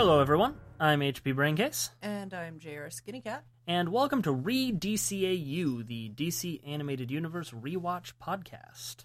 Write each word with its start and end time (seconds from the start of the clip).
Hello, 0.00 0.18
everyone. 0.18 0.54
I'm 0.80 1.00
HP 1.00 1.34
Braincase, 1.34 1.90
And 2.00 2.32
I'm 2.32 2.58
JR 2.58 2.88
Skinny 2.88 3.20
Cat. 3.20 3.44
and 3.66 3.90
welcome 3.90 4.22
to 4.22 4.32
Re 4.32 4.72
DCAU, 4.72 5.86
the 5.86 6.08
DC 6.08 6.66
Animated 6.66 7.10
Universe 7.10 7.50
Rewatch 7.50 8.14
podcast. 8.18 9.04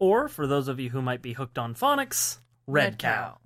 Or, 0.00 0.28
for 0.28 0.48
those 0.48 0.66
of 0.66 0.80
you 0.80 0.90
who 0.90 1.00
might 1.00 1.22
be 1.22 1.34
hooked 1.34 1.56
on 1.56 1.76
phonics, 1.76 2.38
Red, 2.66 2.98
Cow. 2.98 3.38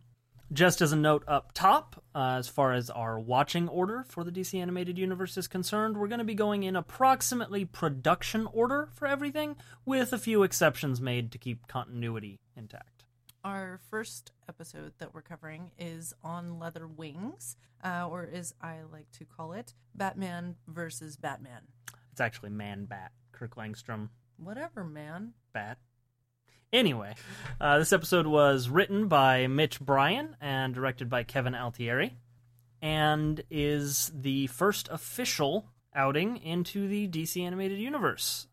Just 0.51 0.81
as 0.81 0.93
a 0.93 0.97
note 0.97 1.25
up 1.29 1.53
top, 1.53 2.03
uh, 2.15 2.37
as 2.39 2.49
far 2.49 2.73
as 2.73 2.89
our 2.89 3.21
watching 3.21 3.69
order 3.69 4.07
for 4.09 4.25
the 4.25 4.33
DC 4.33 4.59
Animated 4.59 4.97
Universe 4.97 5.37
is 5.37 5.47
concerned, 5.47 5.99
we're 5.99 6.09
going 6.09 6.21
to 6.21 6.25
be 6.25 6.35
going 6.35 6.63
in 6.63 6.75
approximately 6.75 7.67
production 7.67 8.49
order 8.51 8.89
for 8.95 9.07
everything, 9.07 9.57
with 9.85 10.15
a 10.15 10.19
few 10.19 10.43
exceptions 10.43 11.03
made 11.03 11.33
to 11.33 11.39
keep 11.39 11.69
continuity 11.69 12.41
intact. 12.57 12.98
Our 13.45 13.79
first 13.91 14.33
episode 14.49 14.93
that 14.99 15.15
we're 15.15 15.23
covering 15.23 15.71
is 15.79 16.13
on 16.25 16.59
Leather 16.59 16.89
Wings, 16.89 17.57
uh, 17.85 18.09
or 18.09 18.29
as 18.33 18.53
I 18.61 18.79
like 18.93 19.11
to 19.13 19.25
call 19.25 19.53
it, 19.53 19.75
Batman 19.95 20.57
versus 20.67 21.17
Batman. 21.17 21.63
It's 22.11 22.21
actually 22.21 22.51
Man 22.51 22.87
Bat, 22.87 23.13
Kirk 23.33 23.55
Langstrom 23.55 24.09
Whatever, 24.39 24.85
man. 24.85 25.33
Bat. 25.53 25.79
Anyway, 26.73 27.15
uh, 27.61 27.79
this 27.79 27.93
episode 27.93 28.27
was 28.27 28.69
written 28.69 29.09
by 29.09 29.47
Mitch 29.47 29.81
Brian 29.81 30.37
and 30.41 30.75
directed 30.75 31.09
by 31.09 31.25
Kevin 31.25 31.55
Altieri, 31.55 32.17
and 32.81 33.43
is 33.51 34.13
the 34.15 34.47
first 34.49 34.89
official 34.91 35.67
outing 35.95 36.37
into 36.37 36.87
the 36.87 37.09
DC 37.09 37.43
Animated 37.43 37.79
Universe. 37.79 38.47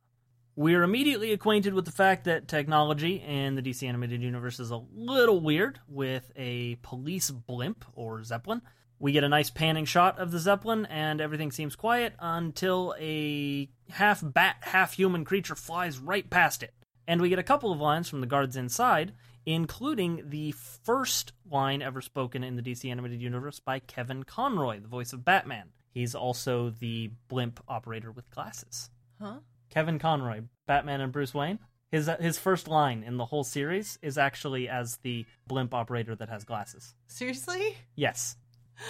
We're 0.58 0.84
immediately 0.84 1.34
acquainted 1.34 1.74
with 1.74 1.84
the 1.84 1.92
fact 1.92 2.24
that 2.24 2.48
technology 2.48 3.16
in 3.16 3.56
the 3.56 3.62
DC 3.62 3.86
Animated 3.86 4.22
Universe 4.22 4.62
is 4.62 4.72
a 4.72 4.82
little 4.94 5.42
weird, 5.42 5.82
with 5.90 6.32
a 6.38 6.76
police 6.76 7.30
blimp 7.30 7.84
or 7.94 8.24
Zeppelin. 8.24 8.62
We 8.98 9.12
get 9.12 9.26
a 9.26 9.30
nice 9.30 9.50
panning 9.50 9.84
shot 9.84 10.18
of 10.18 10.32
the 10.32 10.40
Zeppelin, 10.40 10.86
and 10.86 11.20
everything 11.20 11.52
seems 11.52 11.76
quiet 11.76 12.14
until 12.20 12.96
a 12.98 13.68
half 13.90 14.22
bat, 14.24 14.56
half 14.62 14.94
human 14.94 15.26
creature 15.26 15.56
flies 15.56 16.00
right 16.00 16.30
past 16.30 16.64
it. 16.64 16.74
And 17.06 17.22
we 17.22 17.28
get 17.28 17.38
a 17.38 17.44
couple 17.44 17.74
of 17.74 17.82
lines 17.82 18.08
from 18.08 18.22
the 18.22 18.28
guards 18.28 18.56
inside, 18.56 19.12
including 19.46 20.24
the 20.30 20.54
first 20.54 21.34
line 21.52 21.82
ever 21.82 22.00
spoken 22.00 22.46
in 22.46 22.56
the 22.56 22.62
DC 22.62 22.90
Animated 22.90 23.22
Universe 23.22 23.60
by 23.60 23.80
Kevin 23.80 24.24
Conroy, 24.24 24.80
the 24.80 24.88
voice 24.88 25.12
of 25.12 25.26
Batman. 25.26 25.72
He's 25.92 26.16
also 26.16 26.70
the 26.70 27.12
blimp 27.28 27.60
operator 27.68 28.14
with 28.14 28.30
glasses. 28.30 28.90
Huh? 29.22 29.40
Kevin 29.70 30.00
Conroy, 30.00 30.42
Batman 30.68 31.02
and 31.02 31.12
Bruce 31.12 31.34
Wayne. 31.34 31.60
His 31.92 32.10
uh, 32.10 32.18
his 32.18 32.38
first 32.40 32.68
line 32.68 33.04
in 33.04 33.18
the 33.18 33.26
whole 33.26 33.44
series 33.44 34.00
is 34.02 34.18
actually 34.18 34.68
as 34.68 34.98
the 34.98 35.26
blimp 35.48 35.74
operator 35.74 36.16
that 36.16 36.30
has 36.30 36.44
glasses. 36.44 36.94
Seriously? 37.08 37.78
Yes. 37.96 38.38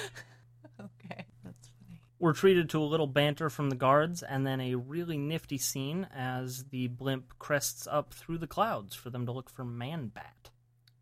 Okay, 0.77 1.25
that's 1.43 1.69
funny. 1.79 2.01
We're 2.19 2.33
treated 2.33 2.69
to 2.71 2.81
a 2.81 2.83
little 2.83 3.07
banter 3.07 3.49
from 3.49 3.69
the 3.69 3.75
guards 3.75 4.23
and 4.23 4.45
then 4.45 4.59
a 4.59 4.75
really 4.75 5.17
nifty 5.17 5.57
scene 5.57 6.07
as 6.13 6.65
the 6.65 6.87
blimp 6.87 7.33
crests 7.39 7.87
up 7.89 8.13
through 8.13 8.39
the 8.39 8.47
clouds 8.47 8.93
for 8.93 9.09
them 9.09 9.25
to 9.25 9.31
look 9.31 9.49
for 9.49 9.63
Man 9.63 10.07
Bat. 10.07 10.49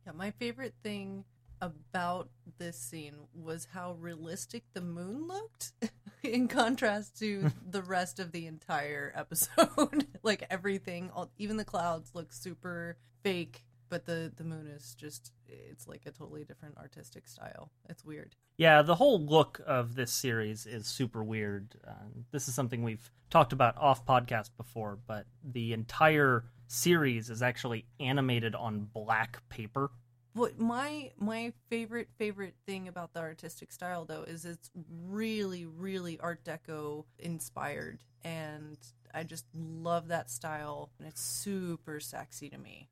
Yeah, 0.05 0.11
my 0.13 0.31
favorite 0.31 0.75
thing 0.83 1.25
about 1.63 2.29
this 2.57 2.77
scene 2.77 3.15
was 3.33 3.67
how 3.73 3.93
realistic 3.93 4.63
the 4.73 4.81
moon 4.81 5.27
looked 5.27 5.71
in 6.23 6.47
contrast 6.47 7.17
to 7.19 7.51
the 7.69 7.81
rest 7.81 8.19
of 8.19 8.31
the 8.31 8.47
entire 8.47 9.13
episode. 9.15 10.07
like 10.23 10.45
everything, 10.49 11.09
all, 11.15 11.31
even 11.37 11.57
the 11.57 11.65
clouds 11.65 12.11
look 12.13 12.33
super 12.33 12.97
fake, 13.23 13.63
but 13.89 14.05
the 14.05 14.31
the 14.35 14.43
moon 14.43 14.67
is 14.67 14.95
just 14.95 15.31
it's 15.47 15.87
like 15.87 16.01
a 16.05 16.11
totally 16.11 16.43
different 16.43 16.77
artistic 16.77 17.27
style. 17.27 17.71
It's 17.89 18.03
weird. 18.03 18.35
Yeah, 18.57 18.81
the 18.81 18.95
whole 18.95 19.25
look 19.25 19.61
of 19.65 19.95
this 19.95 20.11
series 20.11 20.65
is 20.65 20.85
super 20.85 21.23
weird. 21.23 21.75
Uh, 21.87 21.93
this 22.31 22.47
is 22.47 22.55
something 22.55 22.83
we've 22.83 23.11
talked 23.29 23.53
about 23.53 23.77
off 23.77 24.05
podcast 24.05 24.49
before, 24.57 24.99
but 25.07 25.25
the 25.43 25.73
entire 25.73 26.45
series 26.67 27.29
is 27.29 27.41
actually 27.41 27.85
animated 27.99 28.53
on 28.55 28.87
black 28.93 29.47
paper. 29.49 29.91
What 30.33 30.59
my 30.59 31.11
my 31.17 31.53
favorite 31.69 32.09
favorite 32.17 32.55
thing 32.65 32.87
about 32.87 33.13
the 33.13 33.19
artistic 33.19 33.71
style 33.71 34.05
though 34.05 34.23
is 34.23 34.45
it's 34.45 34.71
really 35.05 35.65
really 35.65 36.19
art 36.19 36.43
deco 36.43 37.05
inspired 37.19 37.99
and 38.23 38.77
I 39.13 39.23
just 39.23 39.45
love 39.53 40.07
that 40.07 40.31
style 40.31 40.89
and 40.97 41.07
it's 41.07 41.21
super 41.21 41.99
sexy 41.99 42.49
to 42.49 42.57
me. 42.57 42.89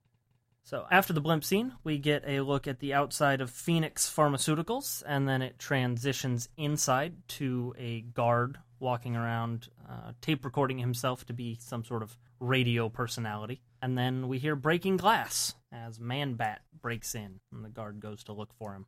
So 0.63 0.85
after 0.91 1.11
the 1.11 1.21
blimp 1.21 1.43
scene, 1.43 1.73
we 1.83 1.97
get 1.97 2.23
a 2.27 2.41
look 2.41 2.67
at 2.67 2.79
the 2.79 2.93
outside 2.93 3.41
of 3.41 3.49
Phoenix 3.49 4.07
Pharmaceuticals, 4.07 5.01
and 5.05 5.27
then 5.27 5.41
it 5.41 5.57
transitions 5.57 6.49
inside 6.55 7.15
to 7.29 7.73
a 7.77 8.01
guard 8.01 8.59
walking 8.79 9.15
around, 9.15 9.69
uh, 9.89 10.11
tape 10.21 10.45
recording 10.45 10.77
himself 10.77 11.25
to 11.25 11.33
be 11.33 11.57
some 11.59 11.83
sort 11.83 12.03
of 12.03 12.15
radio 12.39 12.89
personality. 12.89 13.61
And 13.81 13.97
then 13.97 14.27
we 14.27 14.37
hear 14.37 14.55
breaking 14.55 14.97
glass 14.97 15.55
as 15.71 15.99
Man 15.99 16.33
Bat 16.35 16.61
breaks 16.81 17.15
in, 17.15 17.39
and 17.51 17.63
the 17.63 17.69
guard 17.69 17.99
goes 17.99 18.23
to 18.25 18.33
look 18.33 18.53
for 18.53 18.73
him. 18.73 18.85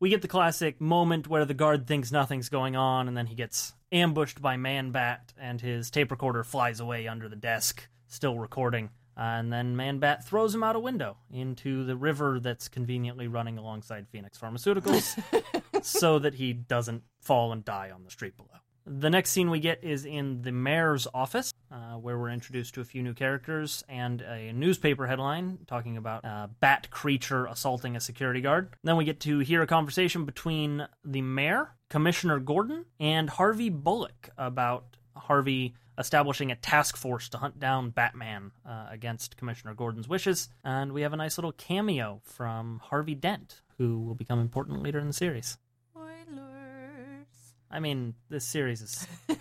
We 0.00 0.10
get 0.10 0.22
the 0.22 0.28
classic 0.28 0.80
moment 0.80 1.28
where 1.28 1.44
the 1.44 1.54
guard 1.54 1.86
thinks 1.86 2.10
nothing's 2.10 2.48
going 2.48 2.74
on, 2.74 3.08
and 3.08 3.16
then 3.16 3.26
he 3.26 3.34
gets 3.34 3.72
ambushed 3.92 4.42
by 4.42 4.56
Man 4.56 4.90
Bat, 4.90 5.32
and 5.38 5.60
his 5.60 5.90
tape 5.90 6.10
recorder 6.10 6.42
flies 6.42 6.80
away 6.80 7.06
under 7.06 7.28
the 7.28 7.36
desk, 7.36 7.88
still 8.08 8.38
recording. 8.38 8.90
Uh, 9.16 9.20
and 9.20 9.52
then 9.52 9.76
Man 9.76 9.98
Bat 9.98 10.24
throws 10.24 10.54
him 10.54 10.62
out 10.62 10.74
a 10.74 10.80
window 10.80 11.18
into 11.30 11.84
the 11.84 11.96
river 11.96 12.40
that's 12.40 12.68
conveniently 12.68 13.28
running 13.28 13.58
alongside 13.58 14.08
Phoenix 14.08 14.38
Pharmaceuticals 14.38 15.22
so 15.82 16.18
that 16.18 16.34
he 16.34 16.52
doesn't 16.52 17.02
fall 17.20 17.52
and 17.52 17.64
die 17.64 17.90
on 17.90 18.04
the 18.04 18.10
street 18.10 18.36
below. 18.36 18.48
The 18.86 19.10
next 19.10 19.30
scene 19.30 19.50
we 19.50 19.60
get 19.60 19.84
is 19.84 20.04
in 20.04 20.42
the 20.42 20.50
mayor's 20.50 21.06
office, 21.14 21.51
uh, 21.72 21.94
where 21.94 22.18
we're 22.18 22.30
introduced 22.30 22.74
to 22.74 22.80
a 22.80 22.84
few 22.84 23.02
new 23.02 23.14
characters 23.14 23.82
and 23.88 24.20
a 24.20 24.52
newspaper 24.52 25.06
headline 25.06 25.58
talking 25.66 25.96
about 25.96 26.24
a 26.24 26.50
bat 26.60 26.90
creature 26.90 27.46
assaulting 27.46 27.96
a 27.96 28.00
security 28.00 28.40
guard. 28.40 28.74
Then 28.84 28.96
we 28.96 29.04
get 29.04 29.20
to 29.20 29.38
hear 29.38 29.62
a 29.62 29.66
conversation 29.66 30.24
between 30.24 30.86
the 31.04 31.22
mayor, 31.22 31.74
Commissioner 31.88 32.38
Gordon, 32.38 32.84
and 33.00 33.30
Harvey 33.30 33.70
Bullock 33.70 34.28
about 34.36 34.96
Harvey 35.16 35.74
establishing 35.98 36.50
a 36.50 36.56
task 36.56 36.96
force 36.96 37.28
to 37.30 37.38
hunt 37.38 37.58
down 37.58 37.90
Batman 37.90 38.50
uh, 38.66 38.86
against 38.90 39.36
Commissioner 39.36 39.74
Gordon's 39.74 40.08
wishes. 40.08 40.48
And 40.64 40.92
we 40.92 41.02
have 41.02 41.12
a 41.12 41.16
nice 41.16 41.38
little 41.38 41.52
cameo 41.52 42.20
from 42.24 42.80
Harvey 42.84 43.14
Dent, 43.14 43.62
who 43.78 44.00
will 44.00 44.14
become 44.14 44.38
important 44.38 44.82
later 44.82 44.98
in 44.98 45.06
the 45.06 45.12
series. 45.12 45.58
Spoilers. 45.90 47.26
I 47.70 47.80
mean, 47.80 48.14
this 48.28 48.44
series 48.44 48.82
is 48.82 49.06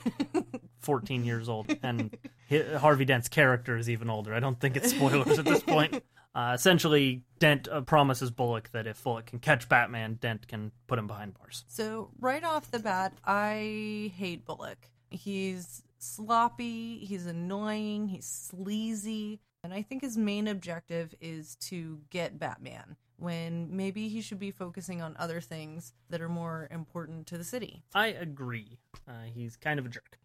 14 0.81 1.23
years 1.23 1.49
old, 1.49 1.73
and 1.83 2.15
Harvey 2.77 3.05
Dent's 3.05 3.29
character 3.29 3.77
is 3.77 3.89
even 3.89 4.09
older. 4.09 4.33
I 4.33 4.39
don't 4.39 4.59
think 4.59 4.75
it's 4.75 4.91
spoilers 4.91 5.39
at 5.39 5.45
this 5.45 5.63
point. 5.63 6.03
Uh, 6.33 6.53
essentially, 6.55 7.23
Dent 7.39 7.67
uh, 7.67 7.81
promises 7.81 8.31
Bullock 8.31 8.71
that 8.71 8.87
if 8.87 9.03
Bullock 9.03 9.25
can 9.25 9.39
catch 9.39 9.67
Batman, 9.67 10.13
Dent 10.13 10.47
can 10.47 10.71
put 10.87 10.97
him 10.97 11.05
behind 11.05 11.33
bars. 11.33 11.65
So 11.67 12.11
right 12.21 12.41
off 12.41 12.71
the 12.71 12.79
bat, 12.79 13.11
I 13.25 14.13
hate 14.15 14.45
Bullock. 14.45 14.77
He's 15.09 15.83
sloppy, 15.99 16.99
he's 16.99 17.25
annoying, 17.25 18.07
he's 18.07 18.25
sleazy, 18.25 19.41
and 19.61 19.73
I 19.73 19.81
think 19.81 20.01
his 20.01 20.17
main 20.17 20.47
objective 20.47 21.13
is 21.19 21.55
to 21.67 21.99
get 22.09 22.39
Batman 22.39 22.95
when 23.17 23.75
maybe 23.75 24.07
he 24.07 24.21
should 24.21 24.39
be 24.39 24.49
focusing 24.49 25.01
on 25.01 25.15
other 25.19 25.39
things 25.39 25.93
that 26.09 26.21
are 26.21 26.29
more 26.29 26.67
important 26.71 27.27
to 27.27 27.37
the 27.37 27.43
city. 27.43 27.83
I 27.93 28.07
agree. 28.07 28.79
Uh, 29.07 29.25
he's 29.31 29.55
kind 29.55 29.79
of 29.79 29.85
a 29.85 29.89
jerk. 29.89 30.17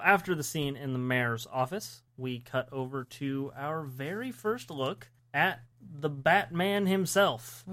After 0.00 0.34
the 0.34 0.42
scene 0.42 0.76
in 0.76 0.92
the 0.92 0.98
mayor's 0.98 1.46
office, 1.50 2.02
we 2.16 2.40
cut 2.40 2.68
over 2.72 3.04
to 3.04 3.52
our 3.56 3.82
very 3.82 4.30
first 4.32 4.70
look 4.70 5.08
at 5.34 5.62
the 5.80 6.08
Batman 6.08 6.86
himself. 6.86 7.64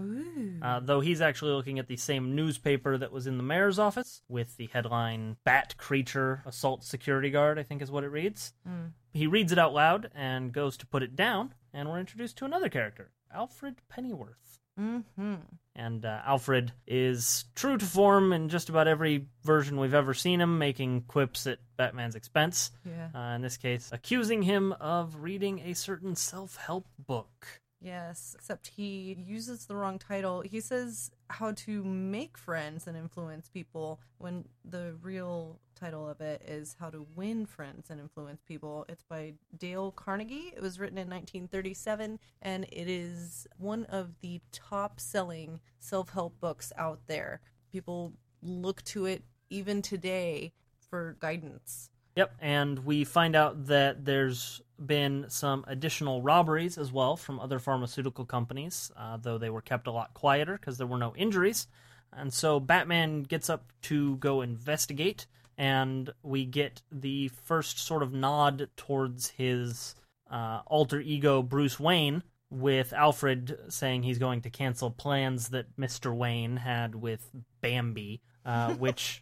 Uh, 0.63 0.79
though 0.79 0.99
he's 0.99 1.21
actually 1.21 1.51
looking 1.51 1.79
at 1.79 1.87
the 1.87 1.97
same 1.97 2.35
newspaper 2.35 2.97
that 2.97 3.11
was 3.11 3.27
in 3.27 3.37
the 3.37 3.43
mayor's 3.43 3.77
office 3.79 4.21
with 4.27 4.57
the 4.57 4.67
headline 4.67 5.37
Bat 5.43 5.75
Creature 5.77 6.43
Assault 6.45 6.83
Security 6.83 7.29
Guard, 7.29 7.59
I 7.59 7.63
think 7.63 7.81
is 7.81 7.91
what 7.91 8.03
it 8.03 8.09
reads. 8.09 8.53
Mm. 8.67 8.91
He 9.13 9.27
reads 9.27 9.51
it 9.51 9.59
out 9.59 9.73
loud 9.73 10.09
and 10.15 10.51
goes 10.51 10.77
to 10.77 10.87
put 10.87 11.03
it 11.03 11.15
down, 11.15 11.53
and 11.73 11.89
we're 11.89 11.99
introduced 11.99 12.37
to 12.37 12.45
another 12.45 12.69
character, 12.69 13.11
Alfred 13.33 13.75
Pennyworth. 13.89 14.59
Mm-hmm. 14.79 15.35
And 15.75 16.05
uh, 16.05 16.21
Alfred 16.25 16.71
is 16.87 17.45
true 17.55 17.77
to 17.77 17.85
form 17.85 18.33
in 18.33 18.49
just 18.49 18.69
about 18.69 18.87
every 18.87 19.27
version 19.43 19.77
we've 19.77 19.93
ever 19.93 20.13
seen 20.13 20.41
him, 20.41 20.57
making 20.57 21.03
quips 21.07 21.47
at 21.47 21.59
Batman's 21.77 22.15
expense. 22.15 22.71
Yeah. 22.85 23.09
Uh, 23.13 23.35
in 23.35 23.41
this 23.41 23.57
case, 23.57 23.89
accusing 23.91 24.41
him 24.41 24.73
of 24.79 25.17
reading 25.21 25.59
a 25.59 25.73
certain 25.73 26.15
self 26.15 26.55
help 26.57 26.87
book. 26.97 27.61
Yes, 27.81 28.35
except 28.37 28.67
he 28.67 29.15
uses 29.17 29.65
the 29.65 29.75
wrong 29.75 29.99
title. 29.99 30.41
He 30.41 30.59
says 30.59 31.11
how 31.29 31.53
to 31.53 31.83
make 31.83 32.37
friends 32.37 32.87
and 32.87 32.97
influence 32.97 33.47
people 33.47 34.01
when 34.17 34.45
the 34.65 34.95
real 35.01 35.59
title 35.79 36.09
of 36.09 36.19
it 36.19 36.41
is 36.45 36.75
How 36.79 36.89
to 36.89 37.05
Win 37.15 37.45
Friends 37.45 37.89
and 37.89 37.99
Influence 37.99 38.41
People. 38.45 38.85
It's 38.89 39.03
by 39.03 39.33
Dale 39.57 39.91
Carnegie. 39.91 40.53
It 40.55 40.61
was 40.61 40.79
written 40.79 40.97
in 40.97 41.07
1937 41.07 42.19
and 42.41 42.65
it 42.65 42.89
is 42.89 43.47
one 43.57 43.85
of 43.85 44.19
the 44.21 44.41
top 44.51 44.99
selling 44.99 45.61
self 45.79 46.09
help 46.09 46.39
books 46.39 46.73
out 46.77 46.99
there. 47.07 47.39
people 47.71 48.13
look 48.41 48.83
to 48.83 49.05
it 49.05 49.23
even 49.49 49.81
today 49.81 50.53
for 50.89 51.15
guidance. 51.19 51.89
Yep, 52.15 52.35
and 52.41 52.79
we 52.79 53.03
find 53.03 53.35
out 53.35 53.67
that 53.67 54.03
there's 54.03 54.61
been 54.83 55.25
some 55.29 55.63
additional 55.67 56.21
robberies 56.21 56.77
as 56.77 56.91
well 56.91 57.15
from 57.15 57.39
other 57.39 57.59
pharmaceutical 57.59 58.25
companies, 58.25 58.91
uh, 58.97 59.17
though 59.17 59.37
they 59.37 59.49
were 59.49 59.61
kept 59.61 59.87
a 59.87 59.91
lot 59.91 60.13
quieter 60.13 60.53
because 60.53 60.77
there 60.77 60.87
were 60.87 60.97
no 60.97 61.15
injuries. 61.15 61.67
And 62.11 62.33
so 62.33 62.59
Batman 62.59 63.23
gets 63.23 63.49
up 63.49 63.71
to 63.83 64.17
go 64.17 64.41
investigate, 64.41 65.27
and 65.59 66.09
we 66.23 66.45
get 66.45 66.81
the 66.89 67.27
first 67.27 67.79
sort 67.79 68.01
of 68.01 68.13
nod 68.13 68.69
towards 68.77 69.31
his 69.31 69.93
uh, 70.31 70.61
alter 70.65 71.01
ego, 71.01 71.43
Bruce 71.43 71.77
Wayne, 71.77 72.23
with 72.49 72.93
Alfred 72.93 73.59
saying 73.67 74.03
he's 74.03 74.17
going 74.19 74.41
to 74.43 74.49
cancel 74.49 74.89
plans 74.89 75.49
that 75.49 75.75
Mr. 75.77 76.15
Wayne 76.15 76.55
had 76.55 76.95
with 76.95 77.29
Bambi, 77.61 78.21
uh, 78.45 78.73
which. 78.75 79.21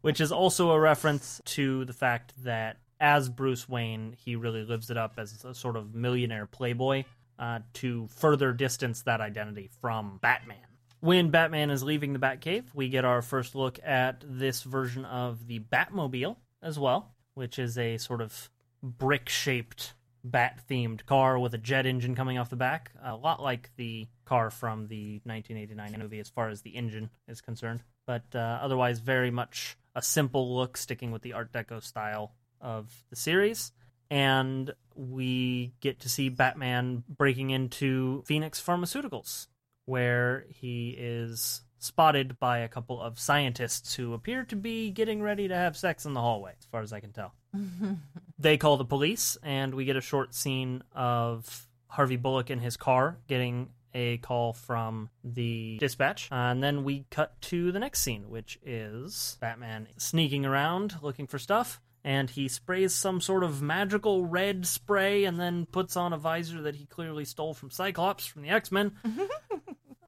which 0.00 0.20
is 0.20 0.32
also 0.32 0.72
a 0.72 0.80
reference 0.80 1.40
to 1.44 1.84
the 1.84 1.92
fact 1.92 2.34
that 2.42 2.78
as 2.98 3.28
Bruce 3.28 3.68
Wayne, 3.68 4.16
he 4.18 4.34
really 4.34 4.64
lives 4.64 4.90
it 4.90 4.96
up 4.96 5.14
as 5.18 5.44
a 5.44 5.54
sort 5.54 5.76
of 5.76 5.94
millionaire 5.94 6.46
playboy 6.46 7.04
uh, 7.38 7.60
to 7.74 8.08
further 8.08 8.52
distance 8.52 9.02
that 9.02 9.20
identity 9.20 9.70
from 9.80 10.18
Batman. 10.20 10.58
When 11.00 11.30
Batman 11.30 11.70
is 11.70 11.82
leaving 11.82 12.12
the 12.12 12.18
Batcave, 12.18 12.64
we 12.74 12.88
get 12.88 13.04
our 13.04 13.22
first 13.22 13.54
look 13.54 13.78
at 13.84 14.24
this 14.26 14.62
version 14.62 15.04
of 15.04 15.46
the 15.46 15.60
Batmobile 15.60 16.36
as 16.62 16.78
well, 16.78 17.14
which 17.34 17.58
is 17.58 17.76
a 17.78 17.98
sort 17.98 18.20
of 18.20 18.50
brick 18.82 19.28
shaped 19.28 19.94
bat 20.24 20.60
themed 20.68 21.06
car 21.06 21.38
with 21.38 21.54
a 21.54 21.58
jet 21.58 21.86
engine 21.86 22.14
coming 22.14 22.38
off 22.38 22.50
the 22.50 22.56
back, 22.56 22.92
a 23.02 23.14
lot 23.14 23.42
like 23.42 23.70
the 23.76 24.08
car 24.24 24.50
from 24.50 24.88
the 24.88 25.20
1989 25.24 26.00
movie 26.00 26.18
as 26.18 26.28
far 26.28 26.48
as 26.48 26.62
the 26.62 26.70
engine 26.70 27.10
is 27.28 27.40
concerned. 27.40 27.82
But 28.06 28.24
uh, 28.34 28.58
otherwise, 28.60 28.98
very 28.98 29.30
much 29.30 29.76
a 29.94 30.02
simple 30.02 30.56
look, 30.56 30.76
sticking 30.76 31.10
with 31.10 31.22
the 31.22 31.32
Art 31.32 31.52
Deco 31.52 31.82
style 31.82 32.34
of 32.60 33.04
the 33.10 33.16
series. 33.16 33.72
And 34.10 34.72
we 34.94 35.72
get 35.80 36.00
to 36.00 36.08
see 36.08 36.28
Batman 36.28 37.02
breaking 37.08 37.50
into 37.50 38.22
Phoenix 38.26 38.62
Pharmaceuticals, 38.62 39.48
where 39.86 40.44
he 40.50 40.94
is 40.98 41.62
spotted 41.78 42.38
by 42.38 42.58
a 42.58 42.68
couple 42.68 43.00
of 43.00 43.18
scientists 43.18 43.94
who 43.94 44.12
appear 44.12 44.44
to 44.44 44.56
be 44.56 44.90
getting 44.90 45.22
ready 45.22 45.48
to 45.48 45.54
have 45.54 45.76
sex 45.76 46.04
in 46.04 46.12
the 46.12 46.20
hallway, 46.20 46.52
as 46.58 46.66
far 46.66 46.82
as 46.82 46.92
I 46.92 47.00
can 47.00 47.12
tell. 47.12 47.32
they 48.38 48.56
call 48.56 48.76
the 48.76 48.84
police, 48.84 49.38
and 49.42 49.74
we 49.74 49.84
get 49.84 49.96
a 49.96 50.00
short 50.00 50.34
scene 50.34 50.82
of 50.94 51.66
Harvey 51.88 52.16
Bullock 52.16 52.50
in 52.50 52.58
his 52.58 52.76
car 52.76 53.18
getting 53.28 53.70
a 53.94 54.18
call 54.18 54.52
from 54.52 55.08
the 55.24 55.78
dispatch. 55.78 56.28
and 56.30 56.62
then 56.62 56.84
we 56.84 57.06
cut 57.10 57.40
to 57.40 57.72
the 57.72 57.78
next 57.78 58.00
scene, 58.00 58.28
which 58.28 58.58
is 58.62 59.38
Batman 59.40 59.88
sneaking 59.96 60.44
around 60.44 60.96
looking 61.00 61.26
for 61.26 61.38
stuff. 61.38 61.80
And 62.04 62.30
he 62.30 62.46
sprays 62.46 62.94
some 62.94 63.20
sort 63.20 63.42
of 63.42 63.60
magical 63.62 64.24
red 64.24 64.64
spray 64.64 65.24
and 65.24 65.40
then 65.40 65.66
puts 65.66 65.96
on 65.96 66.12
a 66.12 66.18
visor 66.18 66.62
that 66.62 66.76
he 66.76 66.86
clearly 66.86 67.24
stole 67.24 67.52
from 67.52 67.70
Cyclops 67.72 68.24
from 68.26 68.42
the 68.42 68.50
X 68.50 68.70
Men. 68.70 68.92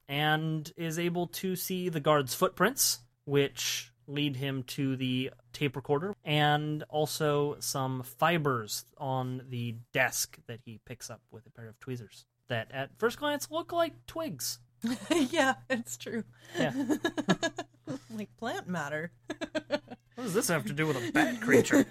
and 0.09 0.73
is 0.75 0.97
able 0.99 1.27
to 1.27 1.55
see 1.55 1.87
the 1.87 1.99
guard's 1.99 2.33
footprints, 2.33 2.99
which 3.25 3.93
lead 4.07 4.35
him 4.35 4.63
to 4.63 4.95
the 4.95 5.29
tape 5.53 5.75
recorder, 5.75 6.15
and 6.25 6.83
also 6.89 7.55
some 7.59 8.01
fibers 8.01 8.83
on 8.97 9.43
the 9.49 9.75
desk 9.93 10.39
that 10.47 10.59
he 10.65 10.79
picks 10.83 11.11
up 11.11 11.21
with 11.31 11.45
a 11.45 11.51
pair 11.51 11.69
of 11.69 11.79
tweezers 11.79 12.25
that 12.47 12.69
at 12.73 12.89
first 12.97 13.19
glance 13.19 13.47
look 13.51 13.71
like 13.71 13.93
twigs. 14.07 14.59
yeah, 15.11 15.53
it's 15.69 15.95
true. 15.95 16.23
Yeah. 16.57 16.73
like 18.15 18.35
plant 18.37 18.67
matter. 18.67 19.11
what 19.27 19.83
does 20.17 20.33
this 20.33 20.47
have 20.47 20.65
to 20.65 20.73
do 20.73 20.87
with 20.87 20.97
a 20.97 21.11
bat 21.13 21.39
creature? 21.39 21.85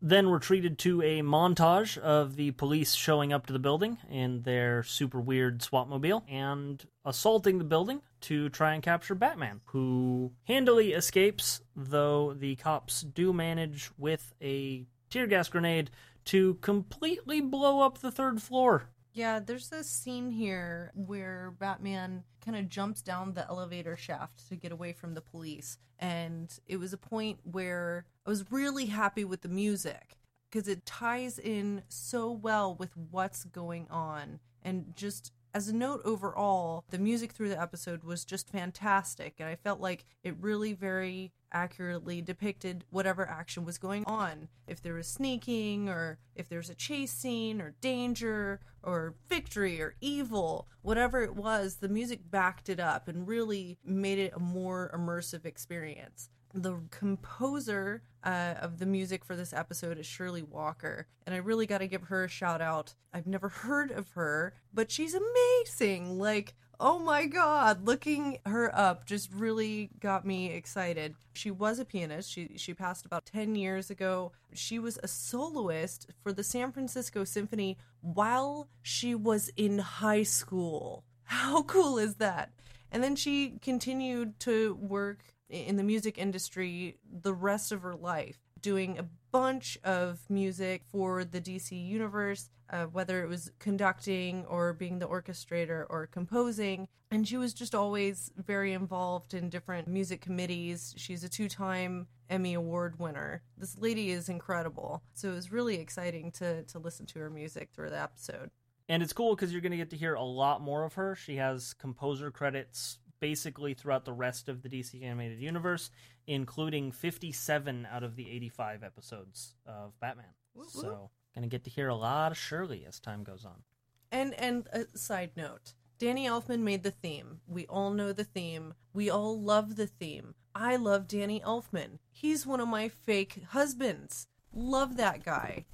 Then 0.00 0.30
we're 0.30 0.38
treated 0.38 0.78
to 0.80 1.02
a 1.02 1.22
montage 1.22 1.98
of 1.98 2.36
the 2.36 2.52
police 2.52 2.94
showing 2.94 3.32
up 3.32 3.46
to 3.46 3.52
the 3.52 3.58
building 3.58 3.98
in 4.08 4.42
their 4.42 4.84
super 4.84 5.20
weird 5.20 5.60
SWATmobile 5.60 6.22
and 6.30 6.84
assaulting 7.04 7.58
the 7.58 7.64
building 7.64 8.02
to 8.22 8.48
try 8.48 8.74
and 8.74 8.82
capture 8.82 9.16
Batman, 9.16 9.60
who 9.66 10.32
handily 10.44 10.92
escapes, 10.92 11.62
though 11.74 12.32
the 12.32 12.54
cops 12.56 13.02
do 13.02 13.32
manage 13.32 13.90
with 13.98 14.34
a 14.40 14.86
tear 15.10 15.26
gas 15.26 15.48
grenade 15.48 15.90
to 16.26 16.54
completely 16.56 17.40
blow 17.40 17.80
up 17.80 17.98
the 17.98 18.12
third 18.12 18.40
floor. 18.40 18.90
Yeah, 19.12 19.40
there's 19.40 19.68
this 19.68 19.88
scene 19.88 20.30
here 20.30 20.92
where 20.94 21.52
Batman 21.58 22.24
kind 22.44 22.56
of 22.56 22.68
jumps 22.68 23.02
down 23.02 23.34
the 23.34 23.46
elevator 23.48 23.96
shaft 23.96 24.48
to 24.48 24.56
get 24.56 24.72
away 24.72 24.92
from 24.92 25.14
the 25.14 25.20
police. 25.20 25.78
And 25.98 26.52
it 26.66 26.76
was 26.76 26.92
a 26.92 26.98
point 26.98 27.40
where 27.42 28.04
I 28.26 28.30
was 28.30 28.50
really 28.52 28.86
happy 28.86 29.24
with 29.24 29.42
the 29.42 29.48
music 29.48 30.16
because 30.50 30.68
it 30.68 30.86
ties 30.86 31.38
in 31.38 31.82
so 31.88 32.30
well 32.30 32.74
with 32.74 32.96
what's 32.96 33.44
going 33.44 33.86
on 33.90 34.40
and 34.62 34.92
just 34.94 35.32
as 35.54 35.68
a 35.68 35.74
note 35.74 36.02
overall, 36.04 36.84
the 36.90 36.98
music 36.98 37.32
through 37.32 37.48
the 37.48 37.60
episode 37.60 38.04
was 38.04 38.24
just 38.24 38.50
fantastic, 38.50 39.34
and 39.38 39.48
I 39.48 39.56
felt 39.56 39.80
like 39.80 40.04
it 40.22 40.36
really 40.40 40.72
very 40.72 41.32
accurately 41.52 42.20
depicted 42.20 42.84
whatever 42.90 43.26
action 43.26 43.64
was 43.64 43.78
going 43.78 44.04
on. 44.04 44.48
If 44.66 44.82
there 44.82 44.94
was 44.94 45.06
sneaking, 45.06 45.88
or 45.88 46.18
if 46.34 46.48
there's 46.48 46.70
a 46.70 46.74
chase 46.74 47.12
scene, 47.12 47.60
or 47.60 47.74
danger, 47.80 48.60
or 48.82 49.14
victory, 49.28 49.80
or 49.80 49.94
evil, 50.00 50.68
whatever 50.82 51.22
it 51.22 51.34
was, 51.34 51.76
the 51.76 51.88
music 51.88 52.30
backed 52.30 52.68
it 52.68 52.80
up 52.80 53.08
and 53.08 53.26
really 53.26 53.78
made 53.84 54.18
it 54.18 54.34
a 54.34 54.40
more 54.40 54.90
immersive 54.94 55.44
experience 55.44 56.28
the 56.58 56.80
composer 56.90 58.02
uh, 58.24 58.54
of 58.60 58.78
the 58.78 58.86
music 58.86 59.24
for 59.24 59.36
this 59.36 59.52
episode 59.52 59.98
is 59.98 60.06
Shirley 60.06 60.42
Walker, 60.42 61.06
and 61.26 61.34
I 61.34 61.38
really 61.38 61.66
got 61.66 61.78
to 61.78 61.86
give 61.86 62.04
her 62.04 62.24
a 62.24 62.28
shout 62.28 62.60
out. 62.60 62.94
I've 63.12 63.26
never 63.26 63.48
heard 63.48 63.90
of 63.90 64.10
her, 64.10 64.54
but 64.72 64.90
she's 64.90 65.14
amazing. 65.14 66.18
Like, 66.18 66.54
oh 66.80 66.98
my 66.98 67.26
god, 67.26 67.86
looking 67.86 68.38
her 68.44 68.76
up 68.76 69.06
just 69.06 69.32
really 69.32 69.90
got 70.00 70.26
me 70.26 70.52
excited. 70.52 71.14
She 71.32 71.50
was 71.50 71.78
a 71.78 71.84
pianist. 71.84 72.30
She 72.30 72.52
she 72.56 72.74
passed 72.74 73.06
about 73.06 73.26
10 73.26 73.54
years 73.54 73.90
ago. 73.90 74.32
She 74.52 74.78
was 74.78 74.98
a 75.02 75.08
soloist 75.08 76.10
for 76.22 76.32
the 76.32 76.44
San 76.44 76.72
Francisco 76.72 77.24
Symphony 77.24 77.78
while 78.00 78.68
she 78.82 79.14
was 79.14 79.50
in 79.56 79.78
high 79.78 80.24
school. 80.24 81.04
How 81.24 81.62
cool 81.62 81.98
is 81.98 82.16
that? 82.16 82.52
And 82.90 83.02
then 83.02 83.16
she 83.16 83.58
continued 83.60 84.40
to 84.40 84.74
work 84.80 85.22
in 85.48 85.76
the 85.76 85.82
music 85.82 86.18
industry 86.18 86.96
the 87.10 87.34
rest 87.34 87.72
of 87.72 87.82
her 87.82 87.94
life, 87.94 88.38
doing 88.60 88.98
a 88.98 89.06
bunch 89.30 89.78
of 89.84 90.20
music 90.28 90.82
for 90.90 91.24
the 91.24 91.40
DC 91.40 91.70
universe, 91.72 92.50
uh, 92.70 92.84
whether 92.84 93.22
it 93.22 93.28
was 93.28 93.50
conducting 93.58 94.44
or 94.46 94.72
being 94.72 94.98
the 94.98 95.08
orchestrator 95.08 95.86
or 95.88 96.06
composing. 96.06 96.88
And 97.10 97.26
she 97.26 97.38
was 97.38 97.54
just 97.54 97.74
always 97.74 98.30
very 98.36 98.72
involved 98.74 99.32
in 99.32 99.48
different 99.48 99.88
music 99.88 100.20
committees. 100.20 100.94
She's 100.96 101.24
a 101.24 101.28
two 101.28 101.48
time 101.48 102.06
Emmy 102.28 102.54
Award 102.54 102.98
winner. 102.98 103.42
This 103.56 103.76
lady 103.78 104.10
is 104.10 104.28
incredible. 104.28 105.02
So 105.14 105.30
it 105.30 105.34
was 105.34 105.50
really 105.50 105.76
exciting 105.76 106.30
to, 106.32 106.64
to 106.64 106.78
listen 106.78 107.06
to 107.06 107.18
her 107.20 107.30
music 107.30 107.70
through 107.72 107.90
the 107.90 108.00
episode. 108.00 108.50
And 108.90 109.02
it's 109.02 109.12
cool 109.12 109.34
because 109.34 109.52
you're 109.52 109.60
going 109.60 109.72
to 109.72 109.78
get 109.78 109.90
to 109.90 109.96
hear 109.96 110.14
a 110.14 110.22
lot 110.22 110.60
more 110.60 110.84
of 110.84 110.94
her. 110.94 111.14
She 111.14 111.36
has 111.36 111.74
composer 111.74 112.30
credits 112.30 112.98
basically 113.20 113.74
throughout 113.74 114.04
the 114.04 114.12
rest 114.12 114.48
of 114.48 114.62
the 114.62 114.68
DC 114.68 115.02
animated 115.02 115.40
universe, 115.40 115.90
including 116.26 116.92
57 116.92 117.86
out 117.90 118.02
of 118.02 118.16
the 118.16 118.30
85 118.30 118.82
episodes 118.82 119.54
of 119.66 119.98
Batman. 120.00 120.26
So, 120.68 121.10
gonna 121.34 121.46
get 121.46 121.64
to 121.64 121.70
hear 121.70 121.88
a 121.88 121.94
lot 121.94 122.32
of 122.32 122.38
Shirley 122.38 122.84
as 122.86 122.98
time 122.98 123.22
goes 123.22 123.44
on. 123.44 123.62
And 124.10 124.34
and 124.34 124.66
a 124.72 124.86
side 124.96 125.32
note, 125.36 125.74
Danny 125.98 126.26
Elfman 126.26 126.60
made 126.60 126.82
the 126.82 126.90
theme. 126.90 127.40
We 127.46 127.66
all 127.66 127.90
know 127.90 128.12
the 128.12 128.24
theme. 128.24 128.74
We 128.92 129.10
all 129.10 129.40
love 129.40 129.76
the 129.76 129.86
theme. 129.86 130.34
I 130.54 130.76
love 130.76 131.06
Danny 131.06 131.40
Elfman. 131.40 131.98
He's 132.10 132.46
one 132.46 132.60
of 132.60 132.68
my 132.68 132.88
fake 132.88 133.42
husbands. 133.50 134.26
Love 134.52 134.96
that 134.96 135.24
guy. 135.24 135.66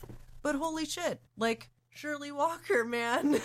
But 0.43 0.57
holy 0.57 0.85
shit, 0.85 1.21
like 1.39 1.71
Shirley 1.91 2.33
Walker, 2.33 2.85
man. 2.85 3.41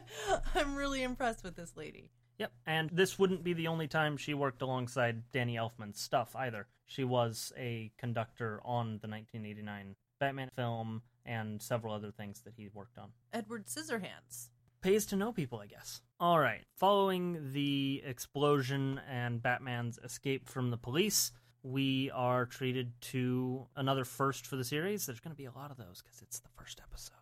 I'm 0.54 0.76
really 0.76 1.02
impressed 1.02 1.44
with 1.44 1.56
this 1.56 1.76
lady. 1.76 2.10
Yep, 2.38 2.52
and 2.66 2.90
this 2.90 3.18
wouldn't 3.18 3.42
be 3.42 3.52
the 3.52 3.66
only 3.66 3.88
time 3.88 4.16
she 4.16 4.32
worked 4.32 4.62
alongside 4.62 5.30
Danny 5.32 5.56
Elfman's 5.56 6.00
stuff 6.00 6.36
either. 6.36 6.68
She 6.86 7.04
was 7.04 7.52
a 7.56 7.90
conductor 7.98 8.60
on 8.64 8.98
the 9.02 9.08
1989 9.08 9.96
Batman 10.20 10.50
film 10.54 11.02
and 11.26 11.60
several 11.60 11.92
other 11.92 12.10
things 12.10 12.40
that 12.42 12.54
he 12.56 12.68
worked 12.72 12.96
on. 12.98 13.10
Edward 13.32 13.66
Scissorhands. 13.66 14.48
Pays 14.80 15.04
to 15.06 15.16
know 15.16 15.32
people, 15.32 15.58
I 15.58 15.66
guess. 15.66 16.00
All 16.20 16.38
right, 16.38 16.62
following 16.76 17.52
the 17.52 18.02
explosion 18.06 19.00
and 19.10 19.42
Batman's 19.42 19.98
escape 20.04 20.48
from 20.48 20.70
the 20.70 20.76
police, 20.76 21.32
we 21.64 22.10
are 22.12 22.46
treated 22.46 22.92
to 23.00 23.66
another 23.74 24.04
first 24.04 24.46
for 24.46 24.54
the 24.54 24.64
series. 24.64 25.06
There's 25.06 25.20
going 25.20 25.34
to 25.34 25.36
be 25.36 25.46
a 25.46 25.52
lot 25.52 25.72
of 25.72 25.76
those 25.76 26.00
because 26.02 26.22
it's 26.22 26.38
the 26.38 26.48
first 26.56 26.80
episode. 26.80 27.14